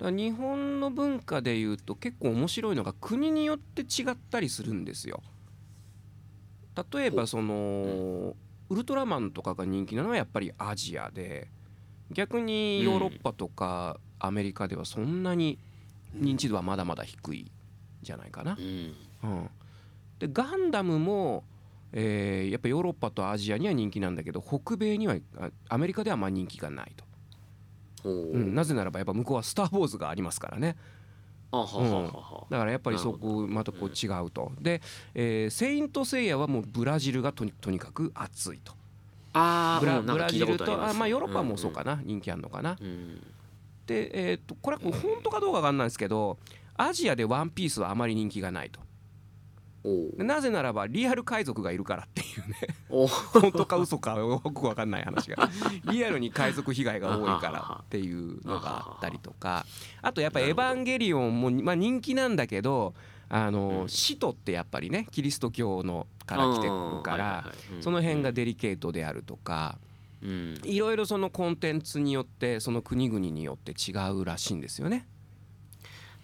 [0.00, 5.22] うん、日本の文化でいうと結構面白いのが国によって違ったりするんですよ。
[6.92, 8.36] 例えばその
[8.70, 11.48] ウルトラマンとかが人気なのはやっぱりアジアで
[12.10, 15.58] 逆にヨーロッパとかアメリカではそんなに
[16.16, 17.50] 認知度はまだまだ低いん
[18.02, 18.56] じゃないかな。
[18.58, 18.62] う。
[18.62, 18.94] ん。
[19.24, 19.50] うん、
[20.18, 21.44] でガンダムも、
[21.92, 27.04] えーやっぱヨーロッパとアジアには人気なんだけど北米にはあアメリカではまあ人気がないと。
[28.04, 30.76] うん、なぜならばやっぱ向こうは「スター・ウォーズ」がありますからね
[31.50, 34.52] あははははだからやっぱりそこまたこう違うと。
[34.60, 34.82] で
[35.14, 38.74] 「えーセイント・セイヤ」はもうブラジルがとにとにかく熱いと。
[39.32, 42.76] あブラブラジルとありまあまあヨーロッパもそうかな、人気あるのかな。
[42.80, 42.86] うん。
[42.86, 43.22] うん
[43.88, 46.38] で、えー、とこれは本当かどうかわかんないですけど
[46.76, 48.80] アジアで「ワンピースはあまり人気がないと
[50.16, 52.56] なぜならばリアル海賊がいるからっていうね。
[52.88, 55.48] 本当か嘘かよくわかんない話が。
[55.90, 59.64] リアルに海賊被害が多いからっていうのがあったりとか。
[60.02, 62.94] あとやっぱ「エヴァンゲリオンも」まあ、人気なんだけど
[63.28, 63.88] あのうん。
[63.88, 69.78] 使徒ってやっぱりねキリスト教のから来てくるからその辺がデリケートであるとか
[70.22, 70.60] うん。
[70.64, 75.06] いろいろそのコンテンツによってその国々によって違うらしいんですよね。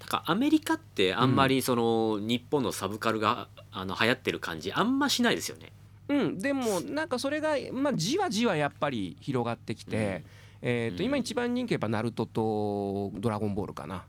[0.05, 5.73] なんかアメリカってあんまりその日本のサブカルがあの流行ってる感じあんましないですよね。
[6.09, 10.23] うん、でもなんかそれが、まあ、じわじわやっぱり広がってきて、
[10.61, 14.05] えー、とうん今一番人気やっぱナルトとドラゴンボールかな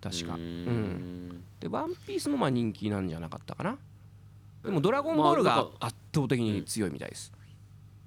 [0.00, 0.36] 確か。
[0.36, 3.76] ううんん、でワンピースもまあ人気なんじゃなかったかな。
[4.64, 7.30] でもドラゴンボールが圧倒的に強いみたいです。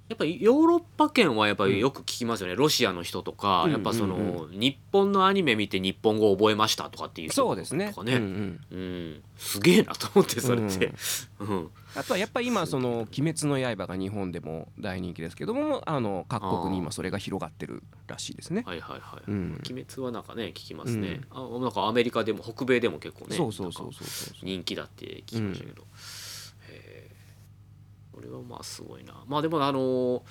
[0.10, 7.89] やっぱりヨーロッパ圏はやっぱりよく聞きますよね、ロシアの人とか、うんやっぱその、うん日本のアニメ見て日本語を覚えましたとかっていう人そうですね。
[7.89, 8.22] とかねうん。
[8.22, 9.24] うんうん。
[9.38, 10.91] すげえなと思ってそれって、
[11.39, 11.69] うん。
[11.95, 18.63] あとはやっぱり今その「鬼滅の刃」が日本でも大人気ですけどもあの各国に今それが広がってるらしいですね。
[18.65, 19.62] はいはいはい、うん。
[19.69, 25.84] 鬼滅はなんかね聞きますね、あなんかアメリカでも北米でも結構ねそうそうそうそう人気だって聞きましたけど、
[28.20, 30.22] これはまあすごいなまあでもあのー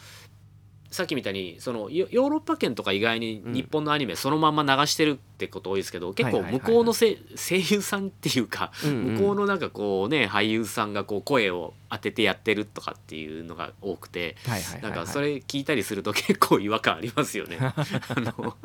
[0.91, 14.37] さっきみたいにそのヨヨーロッパ圏とか意外に日本のアニメそのまんま流してるってこと多いですけど、結構はいはいはい向こうのせ声優さんっていうか、うんうん向こうのなんかこうね俳優さんがこう声を当ててやってるとかっていうのが多くて。
[14.81, 17.59] なんかそれ聞いたりすると結構違和感ありますよね。
[17.61, 17.75] あ
[18.17, 18.57] の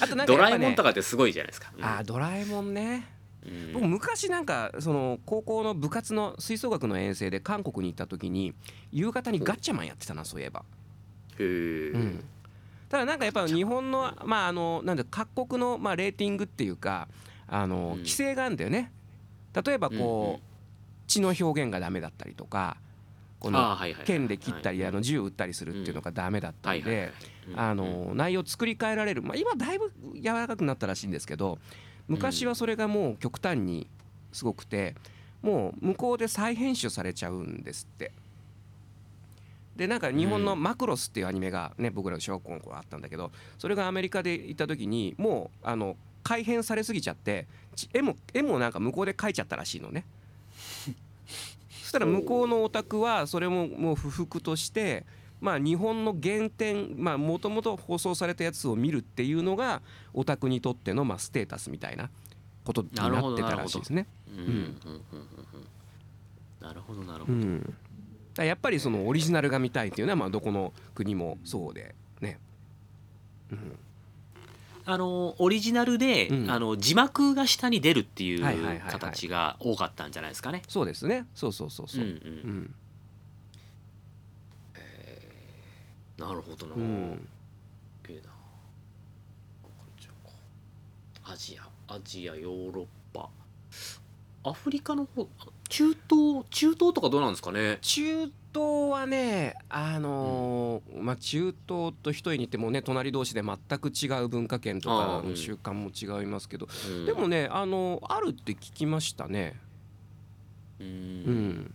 [0.00, 1.72] あとなんかドラえもんとかってすごいじゃないですか。
[1.78, 3.19] うんあードラえもんねうん
[3.72, 8.54] 僕昔なんかその高校の部活の吹奏楽の遠征で韓国に行った時に
[8.92, 10.62] 夕方にガッチャマンやってたなそういえば、
[11.38, 11.44] へえ、
[11.90, 12.24] うん、
[12.88, 17.08] ただなんかやっぱ日本のまああのなんで各国のまあレーティングっていうか
[17.50, 17.98] あのうん。
[17.98, 18.92] 規制があるんだよね。
[19.64, 20.42] 例えばこう
[21.08, 22.76] 血の表現がダメだったりとか
[23.40, 24.88] この剣で切ったりはい。
[24.88, 27.10] あの銃撃ったりするっていうのがダメだったりで
[28.14, 29.22] 内容作り変えられる。
[29.22, 31.58] まあ今だいぶ柔らかくなったらしいんですけど
[32.10, 33.86] 昔はそれがもう極端に
[34.32, 34.96] すごくて
[35.42, 38.12] もう向こうで再編集されちゃうんですって。
[39.76, 47.46] でなんか日本の「マクロス」っていうアニメがね僕らの小学校の頃あったんだけどそれがアメリカで行った時にもうあの改変されすぎちゃって
[47.76, 50.04] ち絵も絵もなんか向こうで描いちゃったらしいのね。
[51.82, 55.06] そしたら向こうのオタクはそれももう不服として
[55.40, 62.10] まあ日本の原点まあもともと放送されたやつを見るっていうのがオタクにとってのまあステータスみたいな
[62.64, 64.06] ことになってたらしいですね。
[66.60, 67.74] なるほどなるほど、うん、
[68.34, 72.38] だやっぱりそのオリジナルが見たいっていうのはまあどこの国もそうでね。
[73.50, 73.78] うん。
[74.86, 76.50] あのオリジナルで、うん。
[76.50, 80.62] あの字幕が下に出るっていう形が多かったんじゃないですかね。
[80.68, 81.26] そうですね。
[81.34, 82.04] そうそうそうそう。
[82.04, 82.06] う。
[82.06, 82.10] ん。
[82.10, 82.18] うんう
[82.52, 82.74] ん
[86.20, 86.74] なるほどな。
[86.74, 87.28] うん。
[88.08, 88.30] えな。
[91.32, 91.56] アジ
[91.88, 93.28] アアジアヨーロッパ。
[94.42, 95.28] アフリカの方
[95.68, 97.78] 中東中東とかどうなんですかね？
[97.82, 98.32] 中東
[98.90, 107.06] はねあのーまあ中東と一重に言ってもね隣同士で全く違う文化圏とあか習慣も違いますけど、うん。
[107.06, 109.56] でもねあのあるって聞きましたね。
[110.80, 111.74] ううんん。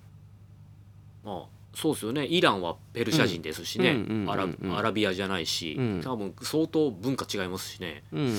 [1.24, 2.26] まあそうですよね。
[2.26, 4.32] イランはペルシャ人ですしね、うんうんうんうん。
[4.32, 4.48] アラ
[4.80, 6.02] アラビアじゃないし、うん。
[6.02, 8.04] 多分相当文化違いますしね。
[8.12, 8.36] うん、うん。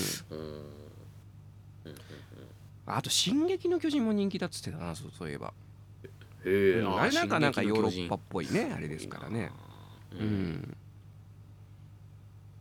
[2.87, 5.53] あと「進撃の巨人」も人気だっつってたなそうそういえば、
[6.45, 7.01] へえ、うん。
[7.01, 9.51] あれなんかなんかヨーロッパパっぽいねあれですからね。
[10.13, 10.25] ううん。
[10.25, 10.77] ん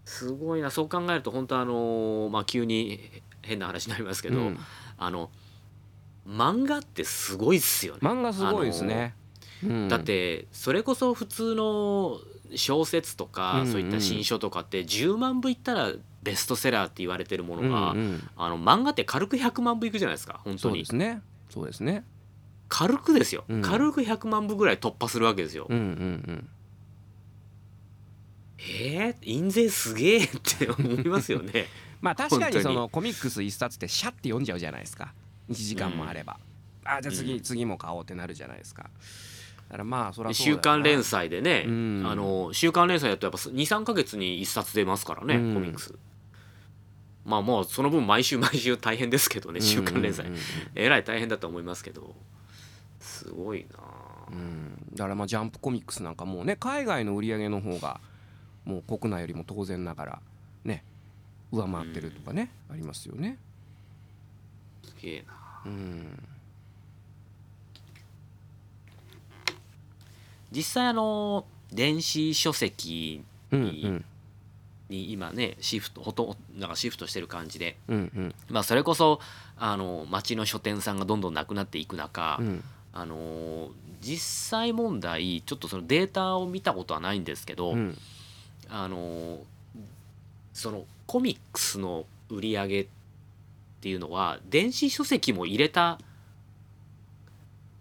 [0.04, 0.72] すごいな。
[0.72, 3.00] そう考えると本当あのーまあ急に
[3.42, 4.60] 変な話になりますけど、うん。
[4.98, 5.32] あの
[6.28, 8.00] 漫画ってすごいっすよね。
[8.02, 9.16] 漫画すごいですね。
[9.64, 9.90] うん。
[9.90, 12.20] だってそれこそ普通の
[12.56, 13.72] 小説とか、うんうん。
[13.72, 15.92] そういった新書とかって10万部いったら
[16.24, 18.30] ベストセラーって言われてるものが、うんうん。
[18.36, 21.22] あの漫画って軽く100万部いくじゃないですか本そう当にですね。
[21.50, 22.04] そうですね。
[22.68, 23.62] 軽くですよ、うん。
[23.62, 25.68] 軽く100万部ぐらい突破するわけですよ。
[25.70, 25.86] うんうんう
[26.32, 26.50] ん。
[28.58, 31.68] えー、印税すげえって思いますよね。
[32.02, 32.64] まあ確かにに。
[32.64, 35.14] そのコミックス一冊ってシャッて読んじゃうじゃないですか。
[35.50, 36.40] 1時間もあれば、
[36.84, 37.42] あじゃあ次、うん。
[37.42, 38.90] 次も買おうってなるじゃないですか
[39.70, 42.04] だからまあそれはそ週刊連載でね、うん。
[42.06, 45.54] あの週刊連載だとやっぱ23か月に1冊出ますからね、うん。
[45.54, 45.96] コミックス。
[47.26, 50.38] まあもうその分毎週毎週大変ですけどね週刊連載、うんうん。
[50.38, 50.44] うん
[50.76, 52.16] えらい大変だと思いますけど。
[53.00, 53.80] すごいな
[54.32, 54.78] うん。
[54.94, 58.00] だからまあジャンプコミックスなんかもうね海外の売り上げの方が
[58.66, 60.22] もう国内よりも当然ながら
[60.64, 60.84] ね
[61.52, 63.38] 上回ってるとかね、ありますよね。
[64.84, 66.28] すげえなうん
[70.56, 74.06] 実際あの電子書籍うんうに,、ん。
[74.90, 78.36] に今ねシフトほとんどなんかシフトしてる感じでうんうん。
[78.50, 79.20] まあそれこそ
[79.58, 82.64] あの町の書店さんがどんどんなくなっていく中、うん。
[82.94, 83.70] あのー
[84.02, 87.98] 実際問題ちょっとそのデータを見たことはないんですけど、うん。
[88.70, 89.40] あのー
[90.54, 92.88] そのコミックスの売り上げっ
[93.82, 96.00] ていうのは電子書籍も入れた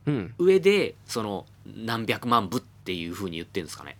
[0.07, 0.35] うん。
[0.39, 3.97] 上でその何百万部っていうふうに言ってるんですかね。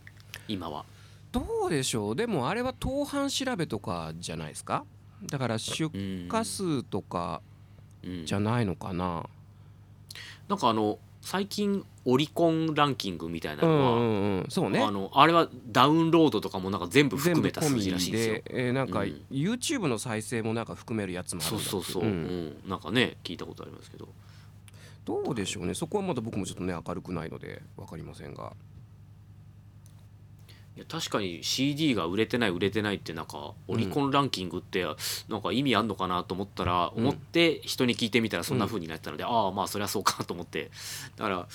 [0.49, 0.85] 今は。
[1.33, 2.17] どうでしょう？
[2.17, 4.85] でもあれは当版調べとかじゃないですか？
[5.27, 7.41] だから出うん荷数とか
[8.03, 8.27] うん。
[8.27, 9.25] じゃないのかな。
[10.49, 14.07] なんかあの最近オリコンランキングみたいなのは、うんうん
[14.41, 14.47] うん。
[14.51, 14.83] そうね。
[14.83, 18.43] あのあれはダウンロードとかもなんか全部含めた数字らしいですよ。
[18.51, 19.25] えーなんかうん。
[19.31, 22.57] YouTube の再生もなんか含めるやつもあるそうそうそう、うん。
[22.69, 24.07] なんかね聞いたことありますけど
[25.05, 25.75] どうでしょうね。
[25.75, 28.53] そこはまだ僕もちょっとね明るくないので分かりませんが。
[30.77, 34.85] いや確かに CD が売れてない売れてないってなんかオリコンランキングって
[35.29, 37.05] なんか意味あんのかなと思ったら、うん。
[37.05, 40.73] 思って人に聞いてみたらそんな風になってたので、ああまあそりゃそうかと思って。
[41.17, 41.47] だから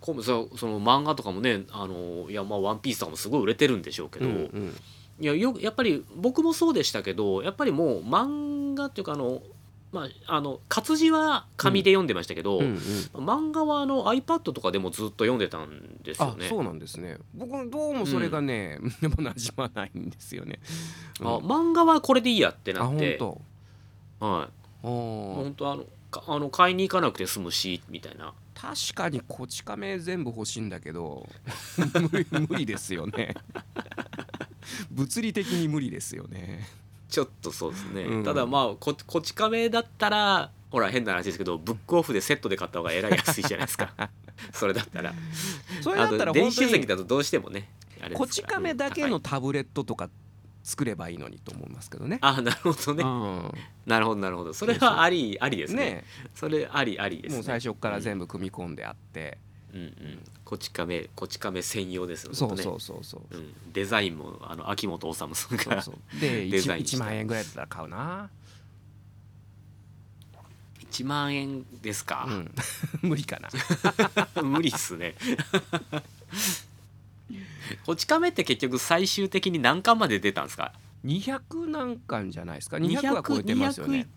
[0.00, 9.42] こうそその漫画とかもねあのいやまあ「ワンピースとかもすごい売れてるんでしょうけど、いやよやっぱり僕もそうでしたけどやっぱりもう漫画っていうかあの
[9.90, 12.64] まああの活字は紙で読んでましたけど、うん。
[12.64, 12.76] うん
[13.14, 16.46] 漫画はあの iPad とかでもずっと読んでたんですよね。
[16.46, 17.18] あそうなんですね。
[17.34, 20.60] 僕どうもそれがね、 でも馴染まないんですよね、
[21.20, 21.26] うん。
[21.26, 23.18] あ漫画はこれでいいやってあなって。
[23.18, 23.40] 本
[24.20, 24.26] 当。
[24.26, 24.48] はい。
[24.82, 28.34] 本当あのかあの買いに行かなくて済むしみたいな。
[28.54, 31.28] 確かにこち亀全部欲しいんだけど
[32.48, 33.34] 無理ですよね。
[34.90, 36.66] 物理的に無理ですよね
[37.08, 38.24] ちょっとそうですね、うん。
[38.24, 44.10] ただまあここち亀だったらほら変な話ですけどブックオフでセットで買った方がえらい安いじゃないですか。
[44.52, 45.14] それだったら。
[45.80, 47.70] それだったら電子書籍だとどうしてもね
[48.14, 50.10] こち亀だけのタブレットとか
[50.62, 52.18] 作ればいいのにと思いますけどね。
[52.20, 53.02] あなるほどね。
[53.02, 53.52] うん。
[53.86, 54.52] なるほどなるほど。
[54.52, 55.84] それはありありですね。
[55.84, 57.36] ねそれありありですね。
[57.36, 59.38] もう最初から全部組み込んであって、
[59.78, 60.18] うんうん。
[60.44, 63.36] こち亀こち亀専用ですよそうそうそうそう。
[63.36, 66.20] うん、デザインもあの秋元治さんがそうそう。
[66.20, 68.30] で デザイン 1, した万円ぐらいだったら買うな、
[70.90, 72.26] 1万円ですか？
[72.28, 72.54] う、ん、
[73.02, 73.48] 無理かな。
[74.42, 75.14] 無理っすね。
[77.84, 80.72] こち亀って結局最終的に何巻まで出たんですか
[81.04, 82.78] ？200何巻じゃないですか。
[82.78, 84.08] 200は超えてますよね。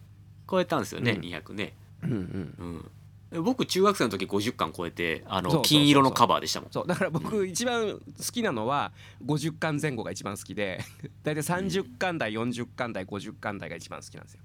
[0.50, 1.21] 超えたんですよね、うん。
[1.21, 2.56] 200ね、うんうん。
[2.58, 2.91] うん、
[3.39, 6.72] 僕中学生の時50巻超えてあの金色のカバーでしたもん。
[6.72, 6.88] そう。
[6.88, 8.00] だから僕一番好
[8.32, 8.91] きなのは
[9.26, 10.82] 50巻前後が一番好きで
[11.24, 14.39] 大体30巻台40巻台50巻台が一番好きなんですよ、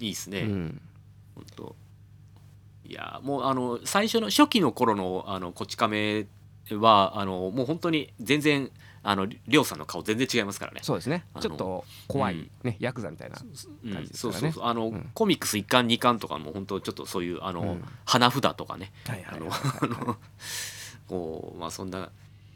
[0.00, 0.80] いいっすね、うん、
[1.34, 1.76] 本当。
[2.86, 6.26] いやもうあの最初の初期の頃のあのこち亀
[6.70, 8.70] はあのもう本当に全然
[9.06, 10.80] あのりょうさんの顔全然違いますからね。
[10.82, 11.26] そうですね。
[11.34, 12.50] あのちょっと怖い、うん。
[12.62, 13.92] ねヤクザみたいなうん。
[13.92, 14.40] 感じですからね。
[14.40, 14.64] そうそうそう。
[14.64, 15.10] あの、うん。
[15.12, 17.84] コミックス1巻2巻とかも本当ちょっとそういうあの、うん。
[18.06, 18.92] 花札とかね。
[19.06, 20.16] はいはいあのあの
[21.06, 22.10] こうまあそんな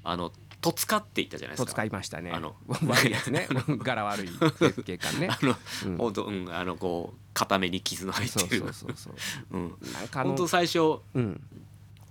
[0.04, 1.66] あの戸塚って言ったじゃないですか。
[1.66, 2.32] と使いましたね。
[2.32, 2.56] あの
[2.86, 3.46] 悪いやつね。
[3.82, 4.28] 柄悪い
[4.84, 5.28] 警官ね。
[5.30, 5.96] あの、うん。
[5.98, 8.60] 本当うんあのこう片目に傷の入っそうてる。
[8.62, 9.14] そうそうそう
[9.50, 9.56] う。
[9.58, 9.76] ん。
[9.92, 11.40] なんかあ本当の最初うん。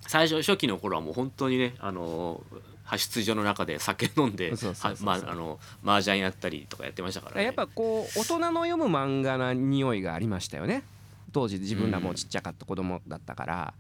[0.08, 2.41] 最初初期の頃はもう本当にねあの
[2.88, 4.54] 派出所の中で酒飲んで
[5.04, 10.84] まああの麻雀やったりとかやってましたから、ね、やっぱこう大人の読む漫画な匂いがありましたよね。
[11.34, 13.73] 当時自分らもちっちゃかった子供だったから。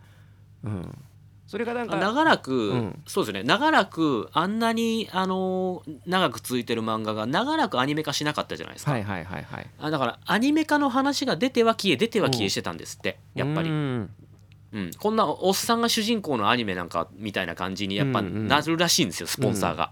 [0.63, 0.97] うん。
[1.47, 3.03] それがなんか長らく、うん。
[3.07, 3.43] そうですね。
[3.43, 9.67] 長らくあんなにあの長く続いてる漫画が長らくアニメ化しなかったじゃないですか、はいはいはいはい。
[9.79, 13.69] あだからアニメ化の話が出ては消え出ては消えしてたんですってやっぱり
[14.73, 14.79] う、ん。
[14.79, 18.47] うん、こんなおっさんが主人公のアニメなんかみたいな感じにやっぱうんうん。
[18.47, 19.91] なるらしいんですよスポンサーが、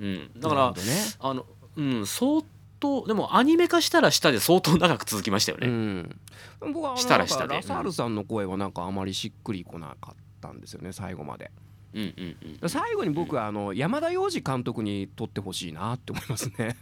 [0.00, 0.30] うん。
[0.36, 0.76] だからね。
[1.20, 2.42] あのうん相
[2.80, 6.20] 当でもアニメ化したらしたで相当長く続きましたよね、うん、
[6.60, 7.56] 僕はしたらしたで。
[7.56, 11.50] ラサールさんの声はなんかあまりしっくりこなかったんですよね最後まで。
[11.94, 12.68] うんうんうん。
[12.68, 16.76] 最後に僕はあの山田洋次監督に撮ってほしいなって思いますね。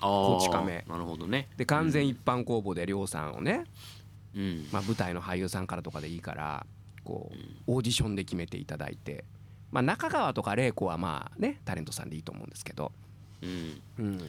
[0.00, 0.84] あち亀。
[0.88, 1.48] なるほどね。
[1.56, 3.64] で完全一般公募で亮さんをね、
[4.34, 4.68] うん。
[4.72, 6.66] まあ、舞台の俳優さんからとかでいいから
[7.04, 9.24] こうオーディションで決めていただいて、
[9.70, 12.92] まあ、中川とか玲子はまあねタレントさんでいいと思うんですけど、
[13.42, 13.82] うん。
[13.98, 14.20] うん、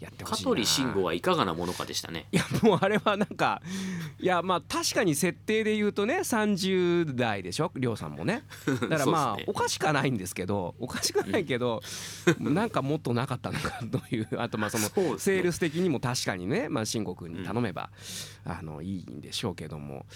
[0.00, 0.48] やってほ香しいな。
[0.50, 2.26] 取慎吾はいかがなものかでしたね。
[2.32, 3.62] いやもうあれはなんか
[4.18, 7.72] いやまあ確かに設定で言うとね30代でしょ？
[7.76, 8.44] 亮さんもね。
[8.88, 9.44] だからまあ、ね。
[9.46, 11.82] おかしくはないんですけどおかしくはないけど
[12.38, 17.90] なんかもっとなかったのかというあとまあそのセールス的にも確かにねまあ慎吾君に頼めば、
[18.44, 20.06] あのいいんでしょうけども。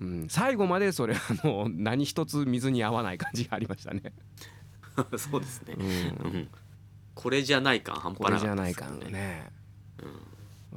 [0.00, 4.12] うん、最後までそれはもう何一つ水に合わない感じがありましたね。
[5.18, 5.74] そうですね。
[5.76, 5.90] う、ん、う
[6.38, 6.48] ん、
[7.18, 9.50] これじゃない感半これじゃ端なかったですよない感がね。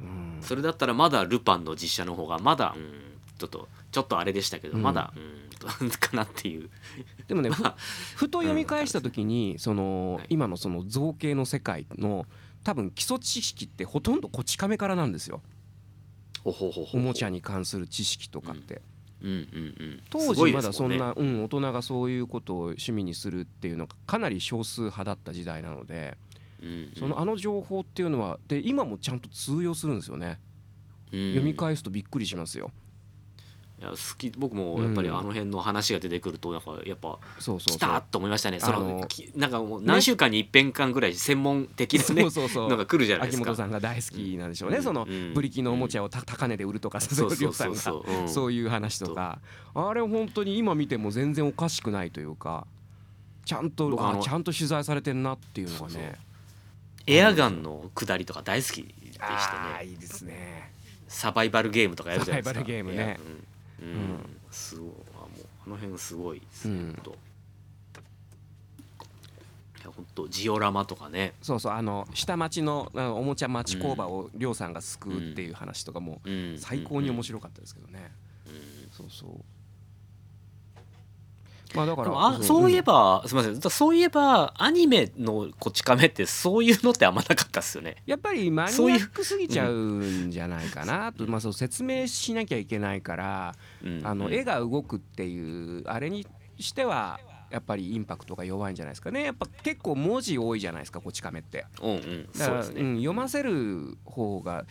[0.00, 0.42] ん。
[0.42, 2.92] それだったらまだルパンの実写の方がまだ、うん、
[3.38, 4.82] ちょっとちょっとあれでしたけど、うん。
[4.82, 5.12] まだ、
[5.80, 6.68] うん、 かなっていう。
[7.28, 7.76] でもねふまあ
[8.16, 10.26] ふと読み返した時にそのはい。
[10.30, 12.26] 今のその造形の世界の
[12.64, 15.42] 多分基礎知識ってほとんどこち亀からなんですよ。
[16.42, 18.82] ほほほほおもちゃに関する知識とかって。
[19.22, 19.36] うんうん
[19.78, 20.02] うん。
[20.10, 26.18] 当すごい時まだそんねなうん大人がそういうことを趣味にするっていうのがかなり少数派だった時代なので
[26.98, 30.38] そのあの情報っていうのはで今もちゃんと通用するんですよね。
[31.12, 31.30] うん。
[31.30, 32.70] 読み返すとびっくりしますよ。
[33.80, 35.18] いや好き僕もやっぱりうん。
[35.18, 37.78] あの辺の話が出てくるとなんかやっぱそうそうそう。
[37.78, 38.60] 来たと思いましたね。
[38.60, 39.04] そあの
[39.34, 42.68] なんかもう何週間に一遍間ぐらい専門的なねそうそうそう。
[42.68, 43.50] のが来るじゃないで秋すか。
[43.50, 44.82] 元さんが大好きなんでしょうね、うん。
[44.84, 45.34] そのうん。
[45.34, 47.72] ブリキのおもちゃをた高値で売るとかそうそういうさん。
[47.72, 49.40] がそういう話とか。
[49.74, 52.66] あれ本当に今見ても全然おかしくないというか
[53.44, 56.14] ちゃんと僕あちゃんと取材されてんなっていうのがね
[57.06, 59.20] エアガンの下りとか大好きでしてね。
[59.20, 60.72] ああいいですね。
[61.08, 62.60] サバイバルゲームとかやるじゃないですか。
[62.60, 63.18] サバイバルゲームね。
[63.80, 63.96] うん、うん。
[64.50, 64.90] すごい。
[65.14, 65.30] あもう
[65.66, 66.94] あの辺すごいですね、うん。
[67.02, 67.10] と。
[67.10, 67.14] い
[69.84, 78.12] や本当ジオラマとかね、そうそうあの下町のおもちゃ町工場を亮さんが救うっていう話とかもうん、最高に面い、白かったですけどね。
[78.46, 78.52] うん。
[78.92, 79.30] そうそう
[81.74, 82.70] まあだからあそう。
[82.70, 83.70] いえば、すみません。
[83.70, 87.96] そういえばアニメのこち亀ってそういうのってあんまなかったっすよね。
[88.06, 93.54] やっぱりマニアそういうックすぎちゃうんじゃないかなと、まあ、そう説明しなきゃいけないから、
[93.84, 94.00] うん。
[94.04, 94.34] あのうん。
[94.34, 96.26] 絵が動くっていうあれに
[96.58, 97.20] しては
[97.50, 99.24] やっぱりインパクトが弱いんじゃないですかね。
[99.24, 101.66] やっぱ結構文字多いじゃないですかこち亀って。
[101.82, 102.28] うんうん。
[102.36, 104.64] だからうん、読ませる方が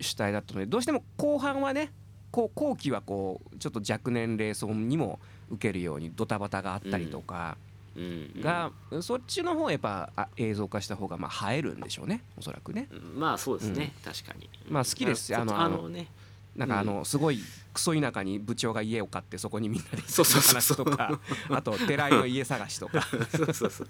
[0.00, 1.92] 主体だったのでどうしても後半はね
[2.30, 5.20] こう後期はこうちょっと若年齢層にも
[5.50, 7.56] 受けるようにドタバタがあったりとか
[7.96, 8.30] うん。
[8.36, 8.42] うん。
[8.42, 8.70] が、
[9.00, 12.88] そっちの方やっぱあ映像化した方がまあ映えるんでしょうねおそらくね。
[12.90, 14.48] うんまあそうですね、確かに。
[14.68, 16.08] まあ好きですあのあのね。
[16.56, 17.38] なんかあのすごい
[17.74, 20.84] クソ田舎に部長が家を買ってそこにみんなでそうそうそうそう。
[20.84, 21.20] 話とか
[21.50, 23.02] あと寺井の家探しとか。
[23.02, 23.88] そうそうそう。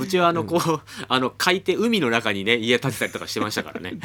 [0.00, 3.98] うちはあのこう、あの海底海の中にね家建てたりとかしてましたからね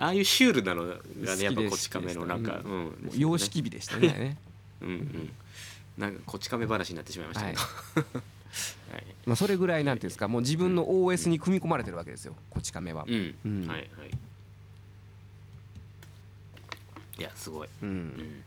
[0.00, 0.94] ああいうシュールなのが
[1.36, 2.70] ねやっぱこち亀のなんか、うん。
[2.70, 4.38] もう様式美でしたね。
[4.80, 5.32] うんうん。
[5.98, 7.60] なんかこち亀話になってしまいましたけど、
[8.92, 9.04] はい。
[9.26, 13.04] まあそれぐらいなんていうんですかもう自分の OS に組み込まれてるわけですよこち亀は。
[13.06, 13.66] うん、うん。
[13.68, 14.10] はいはい。
[17.18, 17.90] いやすごい、ううん。
[17.90, 18.44] ん、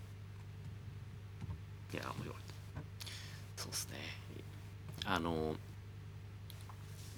[1.94, 2.36] いや面白い
[3.58, 3.98] そうですね。
[5.06, 5.56] あの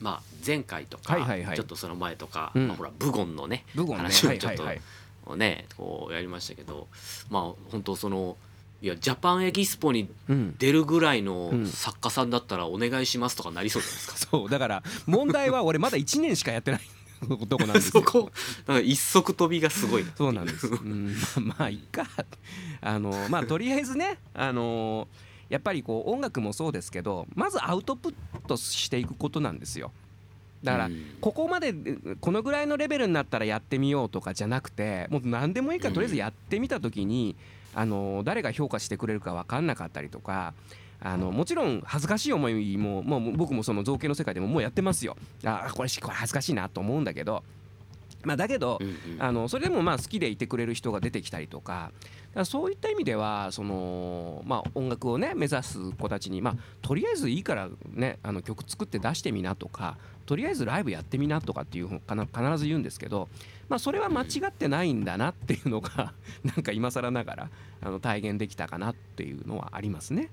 [0.06, 1.18] まあ前回とか、
[1.56, 6.88] ちょっとその前とか、うんまあ、ほらブゴンのね話をちょっとねこうやりましたけど
[7.32, 8.38] まあ本当その
[8.84, 14.18] いやジャパンエキスポにうん出るぐらいのうん作家さんだったらお願いしますとかなりそうじゃないですか。
[14.30, 16.82] そうだから問題は俺まだ1年しかやってない
[17.50, 18.04] とこなんですよ。
[18.06, 18.32] そこ
[18.68, 20.68] なんか一足飛びがすごいなそうなんです。
[20.68, 22.06] うん、まあまあいっか。
[22.82, 25.08] あのまあとりあえずね、あの
[25.50, 28.14] やっぱりこう音楽もそうですけど、まずアウトプッ
[28.48, 29.92] トしていくことなんですよ。
[30.64, 31.74] だから、うんここまで
[32.22, 37.36] このぐらいのレベルになったらやってみようとかじゃなくて、もう何でもいいからとりあえずやってみた時に、
[37.74, 40.54] あの誰が評価してくれるか分かんなかったりとか。
[41.02, 45.18] あのもちろん恥ずかしい思いももう僕もその造形の世界でももうやってますよ。
[45.44, 47.44] あこれしこれ恥ずかしいなと思うんだけど、
[48.24, 48.80] まあ、だけど、
[49.20, 51.92] あのそれでもまあ好きでいてくれる人が出てきたりとか
[52.36, 63.30] だからそういった意味ではその、まあ、音楽をね目指す子たちに、まあ、とりあえずいいから、ね、あの曲作って出してみなとかとりあえずライブやってみなとかっていうかな必ず言うんですけど、
[63.70, 66.14] まあ、それは間違ってないんだなっていうのが
[66.44, 67.50] なんか今更ながら
[67.82, 70.30] あの体現できたかなっていうのはありますね。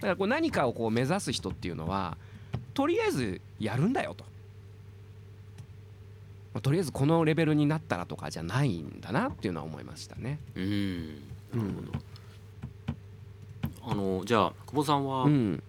[0.00, 2.18] だからこう何かをこう目指す人っていうのは
[2.74, 4.26] とりあえずやるんだよと。
[6.56, 10.38] まあとりあえずこのレベルになったらとかじゃないんだなっていうのは思いましたね。
[10.54, 11.06] うん。
[11.52, 11.66] なるほ
[13.82, 15.62] ど、あのじゃあ久保さんは、うん、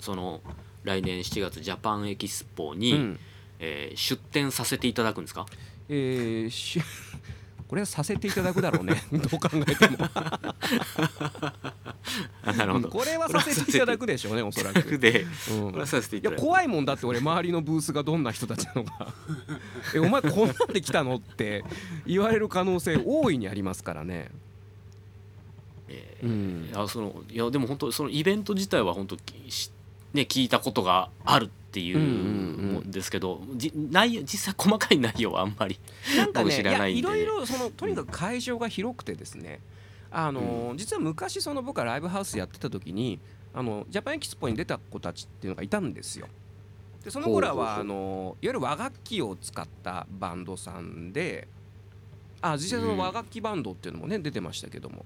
[0.00, 0.40] その
[0.84, 3.20] 来年7月ジャパンエキスポに、うん、
[3.58, 5.44] えー出展させていただくんですか？
[5.90, 6.80] えーし
[7.68, 9.02] これはさせていただくだろうね。
[9.12, 9.98] どう考えても。
[12.44, 12.88] あ なるほど。
[12.88, 15.26] これはさせていただくでしょうねおそらく、で。
[15.50, 15.70] うん。
[15.70, 16.38] これはさせていいただく。
[16.38, 19.12] や怖いもんだって俺周りのブースがどんな人たちなのか。
[19.94, 21.64] えお前こんなんで来たのって
[22.06, 24.30] 言われる可能性大いにありますからね。
[25.88, 29.70] えーうんいやそのいやでも本当そのイベント自体は本当きし
[30.12, 35.78] ね聞いたことがあるっていうんですけど、じ内容実際細かい内容はあんまり
[36.16, 39.60] なんか僕ね知らないんでいろいろそのとにかく会場が広くてですね
[40.10, 43.18] あの、実は昔その僕がライブハウスやってた時に
[43.52, 46.28] あのジャパンエキスポに出た子たちっていうのがいたんですよ。
[47.04, 51.46] でその子らはあのいわゆる和楽器を使ったバンドさんで
[52.40, 55.04] あ実際その和楽器バンドっていうのもね出てましたけども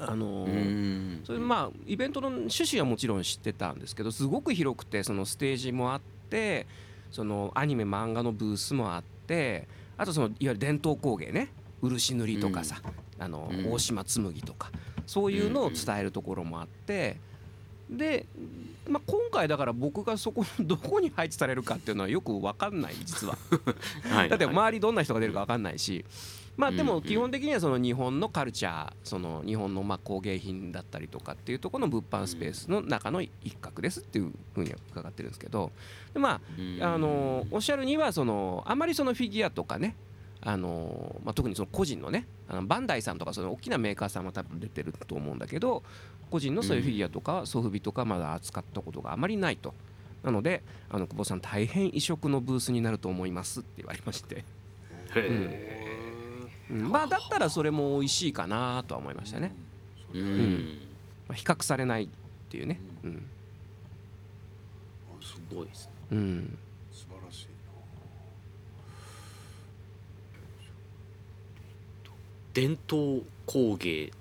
[0.00, 1.20] あのうん。
[1.24, 6.66] それまあイベントの趣旨はもちろん知ってたんですけどすごく広くてそのステージもあって
[7.10, 11.52] そのアニメ漫画のブースもあってあとそのいわゆる伝統工芸ね。
[11.82, 12.76] 漆塗りとかさ、
[13.18, 13.72] あのうん。
[13.72, 14.70] 大島紬とか
[15.06, 17.16] そういうのを伝えるところもあって
[17.90, 18.26] で、
[18.88, 23.36] まあ、今回だから僕がそこの どこに配置されるかっていうのはよく分かんない実は。
[24.08, 26.04] はいだってはい周りどんな人が出るか分かんないし、
[26.60, 35.72] まあでも基本的にはその日本のカルチャーその日本のまあ工芸品だったりとかっていうところの物販スペースの中の一角ですっていうふうには伺ってるんですけど。
[36.12, 36.82] でまうん。
[36.82, 39.96] ああのおっしゃるにはそのあまりそのフィギュアとかね
[40.42, 45.82] あのまあ、特にその個人のねあのバンダイさんとかその大きなメーカーさんは多分出てると思うんだけど
[46.30, 49.74] 個人のそういうフィギュアとかソフビとかまだ扱ったことがあまりないと。
[50.22, 54.44] なのであの久保さん大変異色のブースになると思いますって言われまして、
[55.16, 55.89] うん
[56.70, 59.52] まあだったらそれも美味しいかなとは思いましたね、
[60.14, 60.78] うん、ん。
[61.28, 62.08] まあ、比較されないっ
[62.48, 62.80] ていうね。
[63.04, 63.26] うん、
[65.20, 65.92] あすすごいですね。
[66.12, 66.58] うん、
[66.92, 67.46] 素晴らしい
[72.52, 74.12] 伝統工芸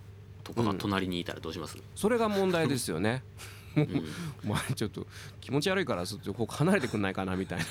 [0.43, 3.23] とかが隣にいたらどうします、それが問題ですよね。
[3.75, 4.05] うん。
[4.49, 5.05] まあちょっと
[5.41, 7.65] 気持ち悪いからちょっとここ離れてくんないかなみたいな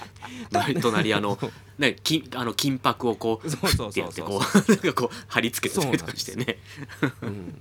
[0.50, 1.38] 隣隣あの
[1.78, 4.30] ね金あの金箔をこうそうそうそうそう。
[4.70, 6.58] なんかこう貼り付けてたりとかしてね。
[7.22, 7.54] うん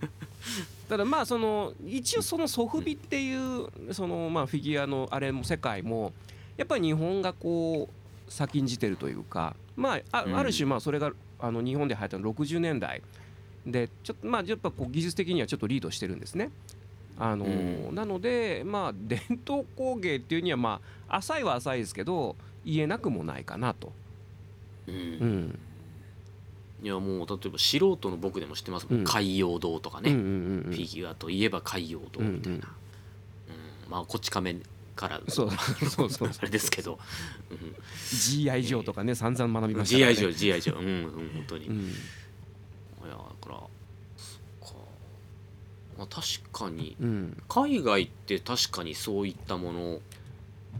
[0.89, 6.11] ただまあその一応そのソフビっていうそのまあフィギュアのあれも世界も
[6.57, 13.01] やっぱり日本がこう先んじてるというかまあある種まあそれがあの日本で流行ったの60年代
[13.65, 16.49] でちょっとまあやっぱこう技術的にはちょっとリードしてるんですね。
[17.17, 17.95] あのうん。
[17.95, 22.35] なのでまあ伝統工芸っていうにはまあ浅いは浅いですけど
[22.65, 23.91] 言えなくもないかなと。
[24.87, 24.95] うん。
[24.95, 25.59] うん。
[26.83, 29.05] いやもう例えば素人の僕でも知ってますもん、うん。
[29.05, 30.63] 海洋堂とかね、うんうんうんうん。
[30.63, 32.63] フィギュアといえば海洋堂みたいな、うん
[33.89, 34.55] まあこっち亀
[34.95, 35.51] からそう
[35.89, 36.29] そうそう。
[36.39, 36.97] あれですけど、
[37.49, 37.75] うん。
[38.07, 40.21] GI 上とかね散々学びましたから GI ね。
[40.21, 41.89] 上 GI 上うんうん本当に、いうん。
[41.89, 41.91] や
[43.09, 43.61] だから
[46.01, 46.97] まあ、確かに。
[46.99, 47.37] うん。
[47.47, 49.93] 海外って確かにそういったもの。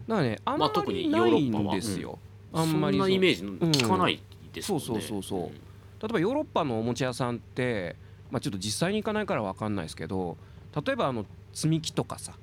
[0.07, 1.75] だからねあんまりにヨーロないんッパは。
[1.75, 2.17] ですよ。
[2.51, 3.07] そあんまりそう。
[3.07, 4.19] んなイメージ聞かない
[4.51, 5.49] ですもんね、そうそうそうそう。
[6.01, 7.95] 例えばヨーロッパのおもちゃ屋さんって、
[8.31, 10.37] まあ、ちょっと実際に行かないから分かんないですけど
[10.83, 12.33] 例えばあの積み木とかさ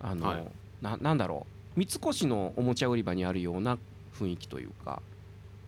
[0.00, 0.48] あの、はい。
[0.80, 1.46] ななんだろ
[1.76, 1.78] う。
[1.78, 3.76] 三越のおもちゃ売り場にあるような
[4.18, 5.02] 雰囲気というか、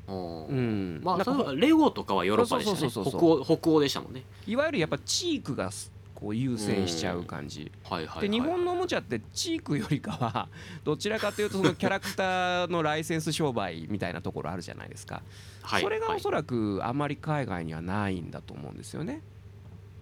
[0.09, 1.01] うんうん。
[1.05, 2.78] まあレゴとかはヨーロッパでしたね。
[2.78, 4.22] そうそうそう北欧でしたもんね。
[4.47, 7.72] いわゆるやっぱチークがすこう優先しちゃう感じ。
[7.82, 10.48] はいはいはい、で日本のおもちゃってチークよりかは
[10.84, 15.22] どちらかというとそのキャラクターのライセンス商売みたいなところあるじゃないですか。
[15.62, 19.22] はいそれがはいおそらくあまり海外にはないんだと思うんですよね。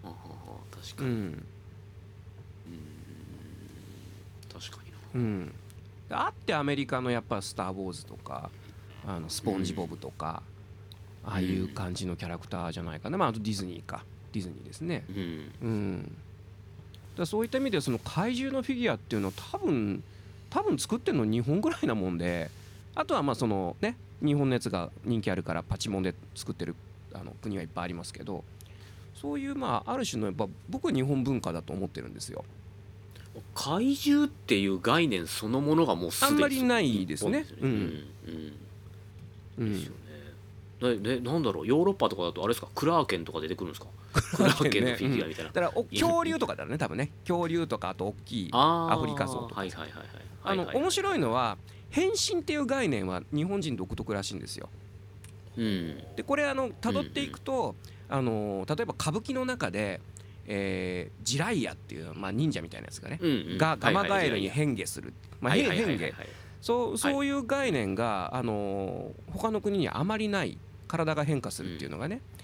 [0.02, 0.18] ははは
[0.70, 1.46] 確かに、うん。
[4.52, 4.98] 確かにな。
[5.14, 5.54] うん、
[6.10, 8.50] あってアメリカのやっぱ「スター・ウォーズ」とか
[9.06, 10.42] あのスポンジボブとか、
[11.24, 15.04] ああいう感じのキャラクターじゃないかな、まあ、あとディズニーかディズニーですね。
[15.08, 15.50] うん。
[15.62, 16.16] うん、
[17.16, 20.02] だそういった意味ではその怪獣のフィギュアっていうのは多分
[20.50, 22.50] 多分作ってるの日本ぐらいなもんで
[22.94, 26.74] あとはまあそのね日本のやつが人気あるからパチモンで作ってる
[27.14, 28.44] あの国はいっぱいありますけど
[29.14, 32.44] そういうまあある種のやっぱ僕は日本文化だと思ってるんですよ。
[33.54, 37.44] 怪獣っていう概念そのものがもうすでにあんまりないですね。
[37.44, 37.70] 日本ですようん。
[37.70, 37.74] う
[39.58, 39.66] うん。
[39.66, 39.72] ん。
[39.74, 39.92] ですよ
[40.90, 40.96] ね。
[40.98, 41.66] ででなんだろう。
[41.66, 42.68] ヨーロッパとかだとあれですか？
[42.74, 43.86] クラーケンとか出てくるんですか？
[44.20, 47.10] クラーケンのフィギュアみたいな、だからお恐竜とかだね多分ね。
[47.26, 50.06] 恐竜とかあと大きいアフリカゾウとかはいはいはいはい
[50.44, 51.58] あの面白いのは
[51.90, 54.68] 変身っていう概念は日本人独特らしいんですよ。
[55.56, 56.02] うん。
[56.16, 57.74] でこれあの辿っていくと、
[58.08, 60.00] あの例えば歌舞伎の中で、
[60.46, 63.58] えージライアっていう、まあ、忍者みたいなやつがね、うんうん。
[63.58, 66.04] がガマガエルにはい変化する、まあ、はい変化。
[66.60, 72.16] そうそういう概念が、あの他の国にはあまりない体が変化するっていうのがね。
[72.16, 72.38] でうん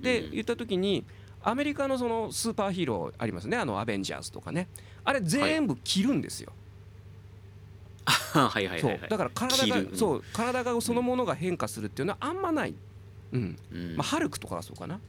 [0.00, 1.04] 言った時に
[1.42, 3.56] アメリカのそのスーパーヒーローありますね。
[3.56, 4.68] あのアベンジャーズとかね。
[5.04, 6.52] あれ全部着るんですよ。
[8.06, 8.98] はいはいはいはい。
[8.98, 9.08] そう。
[9.08, 10.24] だから体がうんそう。
[10.32, 12.74] 体がそのものが変化するっていうのはあんまない。
[13.32, 13.56] うん。
[13.72, 13.96] うん。
[13.96, 15.00] まあ、ハルクとかはそうかな。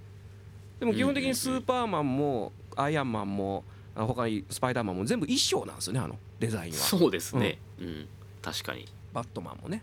[0.80, 3.64] でも基本的にスーパーマンもアイアンマンも
[3.96, 6.78] あ他にスパイダーマンも全部衣装なんですよねあのデザインは。
[6.78, 7.60] そうですね。
[7.80, 8.08] うん。
[8.42, 8.86] 確かに。
[9.14, 9.82] バットマンもね。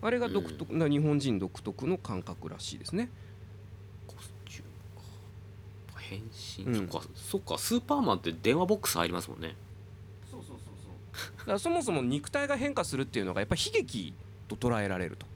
[0.00, 3.10] あれが独特な日本人独特の感覚らしいですね
[6.08, 6.22] 変
[6.58, 6.88] 身、うん。
[6.88, 9.54] そっかそっかスーパーマンって電話ボックス入りますもんね。
[10.30, 11.38] そうそうそうそう。
[11.38, 14.14] だからそもそも肉体が変化するっていうのがやっぱ悲劇
[14.48, 15.26] と捉えられると。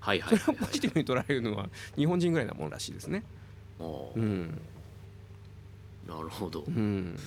[0.00, 0.66] はいはいそれをはい、はい。
[0.68, 3.24] ポジティブに捉えるのは日本人ぐらいなもんらしいですね。
[3.80, 4.60] うん。
[6.08, 6.64] なるほど。
[6.66, 7.18] うん。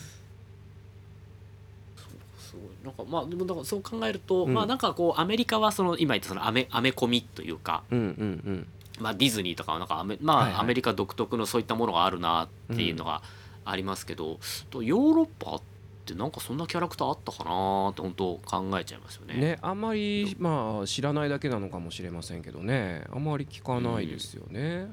[2.37, 2.63] すごい。
[2.83, 4.53] なんかまあでもだからそう考えると、うん。
[4.53, 8.67] まあなんかこうアメリカはその今言ったそのアメアメコミというか、うんうん
[8.99, 13.21] まあ、ディズニーとかはなんかアメ,、まあはいはいアメリカ独特のそういったものがあるなっていうのが
[13.65, 14.39] ありますけど、
[14.69, 15.61] とヨーロッパっ
[16.03, 19.35] ってなんかそんなキャラクターあったかなって本当考えちゃいますよね。
[19.35, 24.87] ねあんまりまあ知らないだけなのかもしれませんけどねあんまり聞かないですよね。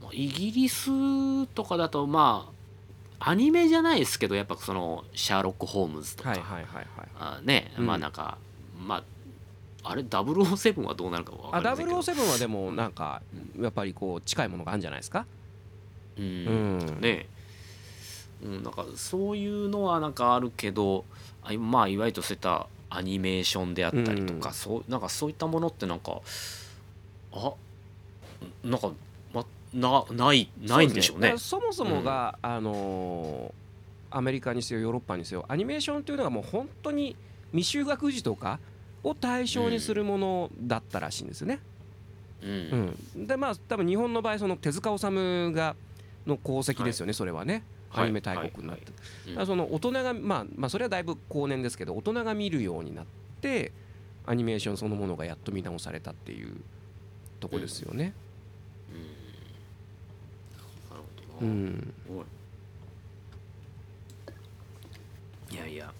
[0.00, 2.50] まあイギリスとかだとま
[3.18, 6.86] あアニメじゃないですけどやっぱそのシャーロック・ホームズとか、はいはいはいはい。
[7.18, 8.38] あね、うんまあなんか
[8.78, 9.04] まあ
[9.84, 11.98] あれ007はどうなるかわかありませんけど。
[12.00, 13.20] 007はでもなんか
[13.60, 15.26] やっぱりこう近いものがあるんじゃないですか？
[16.16, 16.78] ううん。
[16.78, 17.00] ん。
[17.00, 17.26] ね。
[18.44, 21.04] うん、なんかそういうのはなんかあるけど
[21.44, 24.54] あまあいわゆるそういったアニメーションであったりとか、うん。
[24.54, 26.20] そうなんかそういったものってなんか
[27.32, 27.52] あ
[28.64, 28.90] なんか、
[29.32, 31.20] ま、なないないんでしょうね。
[31.20, 33.62] そだからそもそもが、あのー
[34.14, 37.16] アメリカにせよヨーロッパにせよアニメーションというのがもう本当に
[37.54, 38.58] 未就学児とか
[39.04, 41.60] を対象にするものだったらしいんですよね。
[42.42, 42.94] うん。
[43.16, 43.26] うん。
[43.26, 45.76] でまあ多分日本の場合その手塚治虫が
[46.26, 47.64] の功績ですよね、それはね。
[47.94, 48.92] アニメ大国になって、
[49.44, 53.04] その大人がまあまあそれはだいぶ後年ですけど大人が見るようになっ
[53.42, 53.70] て
[54.24, 56.56] アニメーションそのものがやっと見直されたっていう
[57.38, 58.14] とこですよね。
[60.90, 61.02] なる
[61.38, 62.24] ほうん、おい。
[65.54, 65.92] いやいや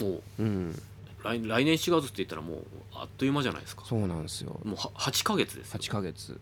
[0.00, 0.82] もううん、
[1.22, 2.64] 来来年4月って言ったらもう
[2.94, 3.84] あっという間じゃないですか。
[3.86, 4.60] そうなんですよ。
[4.64, 5.80] もうは8ヶ月ですよ。
[5.80, 6.38] 8ヶ月。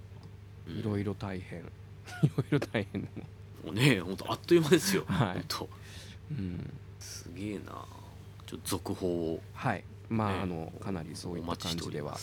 [0.68, 0.78] うん。
[0.78, 1.60] いろいろ大変。
[2.22, 3.26] いろいろ大変でも、
[3.66, 5.34] もうね本当あっという間ですよ、はい。
[5.34, 5.68] 本当
[6.32, 7.84] うん、すげえな。
[8.46, 9.42] ちょっと続報を。
[9.54, 9.84] はい。
[10.08, 12.18] まあ、ねあのかなりそういった感じでは。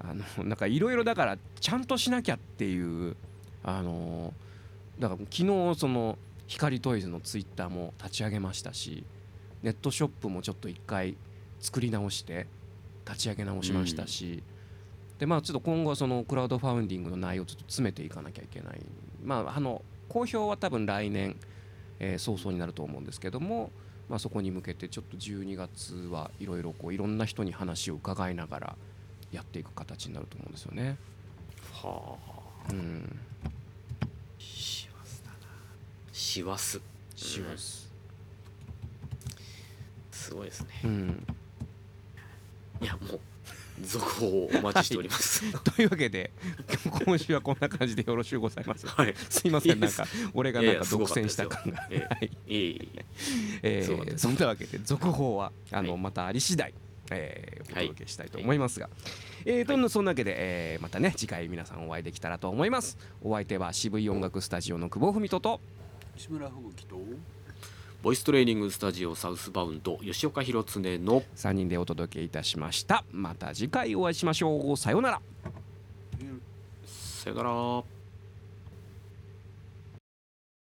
[0.00, 3.16] あの なんかいろいろだからちゃんとしなきゃっていう
[3.62, 4.32] あの
[4.98, 9.04] だから昨日その光トイズのツイッターも立ち上げましたし
[9.62, 11.16] ネットショップもちょっと一回
[11.60, 12.46] 作り直して
[13.06, 14.42] 立ち上げ直しましたし、
[15.18, 18.80] でまあちょっと今後はそのクラウドファウンディングの内容をちょっと詰めていかなきゃいけない。
[19.22, 21.36] まああの公表は多分来年、
[21.98, 23.70] えー早々になると思うんですけども、
[24.08, 28.76] まあ、そこに向けてちょっと12月はいろいろこういろんな人に話を伺いながら
[29.30, 30.96] やっていく形になると思うんですよね。
[31.72, 32.16] は
[32.68, 32.72] あ。
[32.72, 33.18] うん、
[34.38, 35.36] 師走だな。
[36.12, 36.80] 師走。
[37.14, 37.56] しま
[40.20, 40.26] す。
[40.26, 40.68] すごいですね。
[40.84, 41.26] うん、
[42.80, 43.20] いやもう
[43.82, 45.42] 続報をお待ちしております。
[45.74, 46.30] というわけで
[47.04, 48.86] 今週はこんな感じでよろしゅうございます。
[48.86, 49.14] はい。
[49.30, 49.80] すいません。
[49.80, 51.82] なんか俺がなんか独占した感が。
[51.82, 56.74] そんですーそんなわけで続報はあのはいまたあり次第、
[57.10, 57.86] えーおはい。
[57.88, 58.90] 届けしたいと思いますが、
[59.44, 62.98] えーとそんなわけで、えーまたね次回皆さんお会いできたらと思います。
[63.22, 65.60] お相手は渋い音楽スタジオの久保文人と
[66.16, 66.96] 西村吹雪と
[68.02, 73.04] ボイストレーニングスタジオサウスバウンド吉岡弘恒の3人でお届けいたしました。
[73.12, 74.76] また次回お会いしましょう。
[74.78, 75.20] さようなら。
[76.18, 76.40] えー
[76.86, 77.99] さよなら